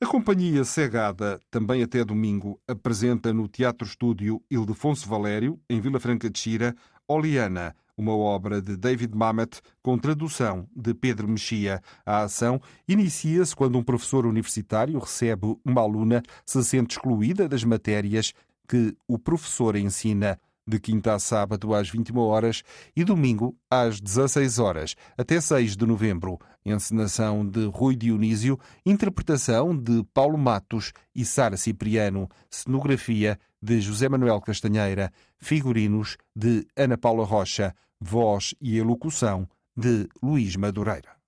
A 0.00 0.06
companhia 0.06 0.62
Segada, 0.62 1.40
também 1.50 1.82
até 1.82 2.04
domingo, 2.04 2.60
apresenta 2.68 3.32
no 3.32 3.48
Teatro 3.48 3.84
Estúdio 3.84 4.40
Ildefonso 4.48 5.08
Valério, 5.08 5.58
em 5.68 5.80
Vila 5.80 5.98
Franca 5.98 6.30
de 6.30 6.38
Xira, 6.38 6.76
Oliana, 7.08 7.74
uma 7.96 8.16
obra 8.16 8.62
de 8.62 8.76
David 8.76 9.12
Mamet 9.16 9.60
com 9.82 9.98
tradução 9.98 10.68
de 10.74 10.94
Pedro 10.94 11.26
Mexia. 11.26 11.82
A 12.06 12.22
ação 12.22 12.60
inicia-se 12.86 13.56
quando 13.56 13.76
um 13.76 13.82
professor 13.82 14.24
universitário 14.24 14.96
recebe 15.00 15.58
uma 15.64 15.80
aluna 15.80 16.22
se 16.46 16.62
sente 16.62 16.92
excluída 16.92 17.48
das 17.48 17.64
matérias 17.64 18.32
que 18.68 18.96
o 19.08 19.18
professor 19.18 19.74
ensina 19.74 20.38
de 20.68 20.78
quinta 20.78 21.14
a 21.14 21.18
sábado 21.18 21.74
às 21.74 21.88
21 21.88 22.18
horas 22.18 22.62
e 22.94 23.02
domingo 23.02 23.56
às 23.70 24.00
16 24.00 24.58
horas, 24.58 24.94
até 25.16 25.40
6 25.40 25.76
de 25.76 25.86
novembro. 25.86 26.38
Encenação 26.64 27.46
de 27.46 27.64
Rui 27.66 27.96
Dionísio, 27.96 28.58
interpretação 28.84 29.74
de 29.74 30.04
Paulo 30.12 30.36
Matos 30.36 30.92
e 31.14 31.24
Sara 31.24 31.56
Cipriano, 31.56 32.28
cenografia 32.50 33.38
de 33.62 33.80
José 33.80 34.08
Manuel 34.08 34.40
Castanheira, 34.40 35.10
figurinos 35.38 36.18
de 36.36 36.66
Ana 36.76 36.98
Paula 36.98 37.24
Rocha, 37.24 37.74
voz 37.98 38.54
e 38.60 38.78
elocução 38.78 39.48
de 39.74 40.06
Luís 40.22 40.54
Madureira. 40.56 41.18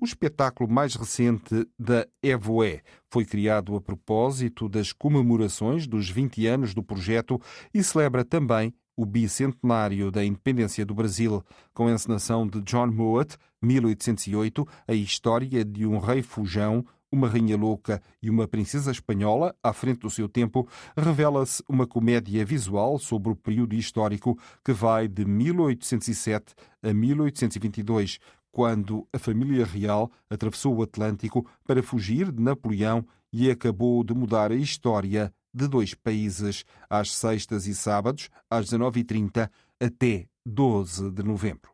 O 0.00 0.04
espetáculo 0.04 0.70
mais 0.70 0.94
recente 0.94 1.66
da 1.78 2.06
Evoé 2.22 2.82
foi 3.10 3.24
criado 3.24 3.74
a 3.74 3.80
propósito 3.80 4.68
das 4.68 4.92
comemorações 4.92 5.86
dos 5.86 6.08
20 6.08 6.46
anos 6.46 6.74
do 6.74 6.82
projeto 6.82 7.40
e 7.74 7.82
celebra 7.82 8.24
também 8.24 8.72
o 8.98 9.06
bicentenário 9.06 10.10
da 10.10 10.24
independência 10.24 10.84
do 10.84 10.92
Brasil, 10.92 11.40
com 11.72 11.86
a 11.86 11.92
encenação 11.92 12.44
de 12.44 12.60
John 12.62 12.88
Mowat, 12.88 13.36
1808, 13.62 14.66
a 14.88 14.92
história 14.92 15.64
de 15.64 15.86
um 15.86 16.00
rei 16.00 16.20
fujão, 16.20 16.84
uma 17.10 17.28
rainha 17.28 17.56
louca 17.56 18.02
e 18.20 18.28
uma 18.28 18.48
princesa 18.48 18.90
espanhola 18.90 19.54
à 19.62 19.72
frente 19.72 20.00
do 20.00 20.10
seu 20.10 20.28
tempo, 20.28 20.68
revela-se 20.96 21.62
uma 21.68 21.86
comédia 21.86 22.44
visual 22.44 22.98
sobre 22.98 23.30
o 23.30 23.36
período 23.36 23.76
histórico 23.76 24.36
que 24.64 24.72
vai 24.72 25.06
de 25.06 25.24
1807 25.24 26.56
a 26.82 26.92
1822, 26.92 28.18
quando 28.50 29.06
a 29.12 29.18
família 29.20 29.64
real 29.64 30.10
atravessou 30.28 30.74
o 30.74 30.82
Atlântico 30.82 31.46
para 31.64 31.84
fugir 31.84 32.32
de 32.32 32.42
Napoleão 32.42 33.06
e 33.32 33.48
acabou 33.48 34.02
de 34.02 34.12
mudar 34.12 34.50
a 34.50 34.56
história 34.56 35.32
de 35.52 35.68
dois 35.68 35.94
países, 35.94 36.64
às 36.88 37.12
sextas 37.12 37.66
e 37.66 37.74
sábados, 37.74 38.28
às 38.50 38.66
19h30 38.66 39.50
até 39.80 40.26
12 40.44 41.10
de 41.10 41.22
novembro. 41.22 41.70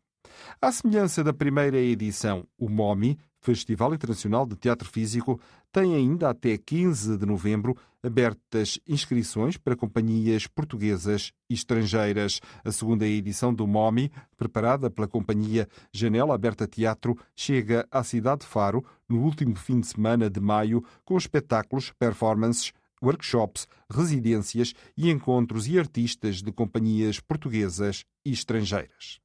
À 0.61 0.73
semelhança 0.73 1.23
da 1.23 1.33
primeira 1.33 1.79
edição, 1.79 2.47
o 2.59 2.69
MOMI, 2.69 3.19
Festival 3.41 3.95
Internacional 3.95 4.47
de 4.47 4.57
Teatro 4.57 4.89
Físico, 4.89 5.39
tem 5.71 5.95
ainda 5.95 6.31
até 6.31 6.57
15 6.57 7.19
de 7.19 7.27
novembro 7.27 7.77
abertas 8.03 8.79
inscrições 8.87 9.57
para 9.57 9.77
companhias 9.77 10.47
portuguesas 10.47 11.33
e 11.49 11.55
estrangeiras. 11.55 12.41
A 12.65 12.73
segunda 12.73 13.07
edição 13.07 13.53
do 13.53 13.67
MOMI, 13.67 14.11
preparada 14.37 14.91
pela 14.91 15.07
companhia 15.07 15.69
Janela 15.93 16.35
Aberta 16.35 16.67
Teatro, 16.67 17.19
chega 17.37 17.87
à 17.91 18.03
cidade 18.03 18.43
de 18.43 18.47
Faro 18.47 18.85
no 19.09 19.23
último 19.23 19.57
fim 19.57 19.81
de 19.81 19.87
semana 19.89 20.31
de 20.31 20.41
maio 20.41 20.83
com 21.05 21.17
espetáculos, 21.17 21.93
performances, 21.99 22.73
workshops, 23.05 23.67
residências 23.91 24.75
e 24.97 25.11
encontros 25.11 25.69
e 25.69 25.79
artistas 25.79 26.43
de 26.43 26.51
companhias 26.51 27.21
portuguesas 27.21 28.05
e 28.25 28.33
estrangeiras. 28.33 29.21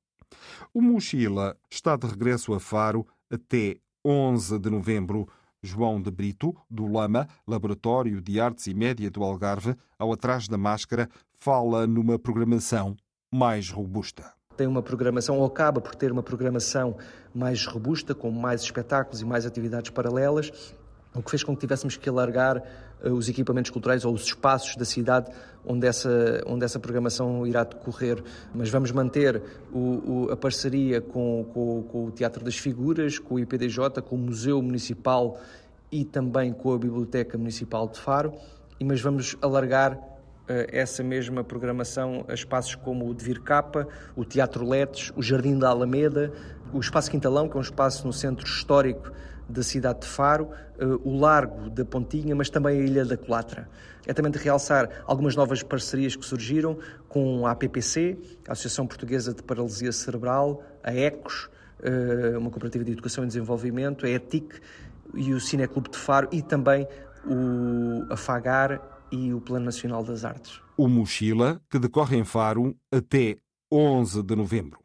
O 0.73 0.81
Mochila 0.81 1.57
está 1.71 1.95
de 1.95 2.07
regresso 2.07 2.53
a 2.53 2.59
Faro 2.59 3.07
até 3.31 3.77
11 4.05 4.59
de 4.59 4.69
novembro. 4.69 5.27
João 5.61 6.01
de 6.01 6.09
Brito, 6.09 6.55
do 6.69 6.87
Lama, 6.87 7.27
Laboratório 7.45 8.21
de 8.21 8.39
Artes 8.39 8.67
e 8.67 8.73
Média 8.73 9.11
do 9.11 9.21
Algarve, 9.21 9.75
ao 9.97 10.13
Atrás 10.13 10.47
da 10.47 10.57
Máscara, 10.57 11.09
fala 11.37 11.85
numa 11.85 12.17
programação 12.17 12.95
mais 13.29 13.69
robusta 13.69 14.33
tem 14.59 14.67
uma 14.67 14.83
programação, 14.83 15.37
ou 15.37 15.45
acaba 15.45 15.79
por 15.79 15.95
ter 15.95 16.11
uma 16.11 16.21
programação 16.21 16.97
mais 17.33 17.65
robusta, 17.65 18.13
com 18.13 18.29
mais 18.29 18.61
espetáculos 18.61 19.21
e 19.21 19.25
mais 19.25 19.45
atividades 19.45 19.89
paralelas, 19.89 20.51
o 21.15 21.23
que 21.23 21.29
fez 21.29 21.45
com 21.45 21.55
que 21.55 21.61
tivéssemos 21.61 21.95
que 21.95 22.09
alargar 22.09 22.61
os 23.03 23.29
equipamentos 23.29 23.71
culturais 23.71 24.03
ou 24.05 24.13
os 24.13 24.23
espaços 24.23 24.75
da 24.75 24.85
cidade 24.85 25.31
onde 25.65 25.87
essa, 25.87 26.41
onde 26.45 26.65
essa 26.65 26.79
programação 26.79 27.45
irá 27.45 27.63
decorrer. 27.63 28.23
Mas 28.53 28.69
vamos 28.69 28.91
manter 28.91 29.41
o, 29.71 30.27
o, 30.27 30.31
a 30.31 30.37
parceria 30.37 31.01
com, 31.01 31.45
com, 31.53 31.83
com, 31.83 32.05
o 32.05 32.11
Teatro 32.11 32.43
das 32.43 32.57
Figuras, 32.57 33.19
com 33.19 33.35
o 33.35 33.39
IPDJ, 33.39 34.01
com 34.01 34.15
o 34.15 34.19
Museu 34.19 34.61
Municipal 34.61 35.39
e 35.91 36.05
também 36.05 36.53
com 36.53 36.73
a 36.73 36.77
Biblioteca 36.77 37.37
Municipal 37.37 37.87
de 37.87 37.99
Faro, 37.99 38.33
mas 38.81 39.01
vamos 39.01 39.35
alargar 39.41 39.93
uh, 39.93 39.97
essa 40.71 41.03
mesma 41.03 41.43
programação 41.43 42.23
a 42.27 42.33
espaços 42.33 42.75
como 42.75 43.09
o 43.09 43.13
Devir 43.13 43.41
Capa, 43.41 43.87
o 44.15 44.23
Teatro 44.23 44.67
Letes, 44.67 45.11
o 45.15 45.21
Jardim 45.21 45.57
da 45.57 45.69
Alameda, 45.69 46.31
o 46.71 46.79
Espaço 46.79 47.09
Quintalão, 47.09 47.49
que 47.49 47.55
é 47.55 47.59
um 47.59 47.63
espaço 47.63 48.05
no 48.05 48.13
centro 48.13 48.45
histórico 48.45 49.11
da 49.49 49.63
cidade 49.63 50.01
de 50.01 50.07
Faro, 50.07 50.51
eh, 50.77 50.85
o 51.03 51.17
Largo 51.17 51.69
da 51.69 51.83
Pontinha, 51.83 52.35
mas 52.35 52.49
também 52.49 52.79
a 52.79 52.83
Ilha 52.83 53.05
da 53.05 53.17
Colatra. 53.17 53.67
É 54.05 54.13
também 54.13 54.31
de 54.31 54.37
realçar 54.37 55.03
algumas 55.05 55.35
novas 55.35 55.63
parcerias 55.63 56.15
que 56.15 56.25
surgiram 56.25 56.77
com 57.07 57.45
a 57.45 57.51
APPC, 57.51 58.17
a 58.47 58.53
Associação 58.53 58.87
Portuguesa 58.87 59.33
de 59.33 59.43
Paralisia 59.43 59.91
Cerebral, 59.91 60.63
a 60.83 60.93
ECOS, 60.93 61.49
eh, 61.81 62.37
uma 62.37 62.49
cooperativa 62.49 62.83
de 62.83 62.91
educação 62.91 63.23
e 63.23 63.27
desenvolvimento, 63.27 64.05
a 64.05 64.09
ETIC 64.09 64.59
e 65.15 65.33
o 65.33 65.39
Cineclube 65.39 65.89
de 65.89 65.97
Faro 65.97 66.29
e 66.31 66.41
também 66.41 66.87
o, 67.25 68.11
a 68.11 68.15
FAGAR 68.15 68.81
e 69.11 69.33
o 69.33 69.41
Plano 69.41 69.65
Nacional 69.65 70.03
das 70.03 70.23
Artes. 70.23 70.61
O 70.77 70.87
Mochila, 70.87 71.61
que 71.69 71.79
decorre 71.79 72.17
em 72.17 72.23
Faro 72.23 72.75
até 72.91 73.37
11 73.71 74.23
de 74.23 74.35
novembro. 74.35 74.79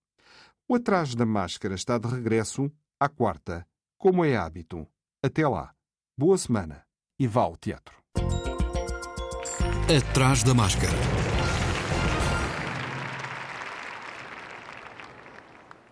O 0.69 0.75
Atrás 0.75 1.15
da 1.15 1.25
Máscara 1.25 1.75
está 1.75 1.97
de 1.99 2.09
regresso 2.09 2.69
à 2.99 3.09
quarta, 3.09 3.65
como 3.97 4.25
é 4.25 4.37
hábito. 4.37 4.85
Até 5.25 5.47
lá, 5.49 5.73
boa 6.19 6.37
semana 6.37 6.85
e 7.19 7.27
vá 7.27 7.43
ao 7.43 7.57
teatro. 7.57 7.97
Atrás 9.89 10.43
da 10.43 10.53
Máscara. 10.53 10.93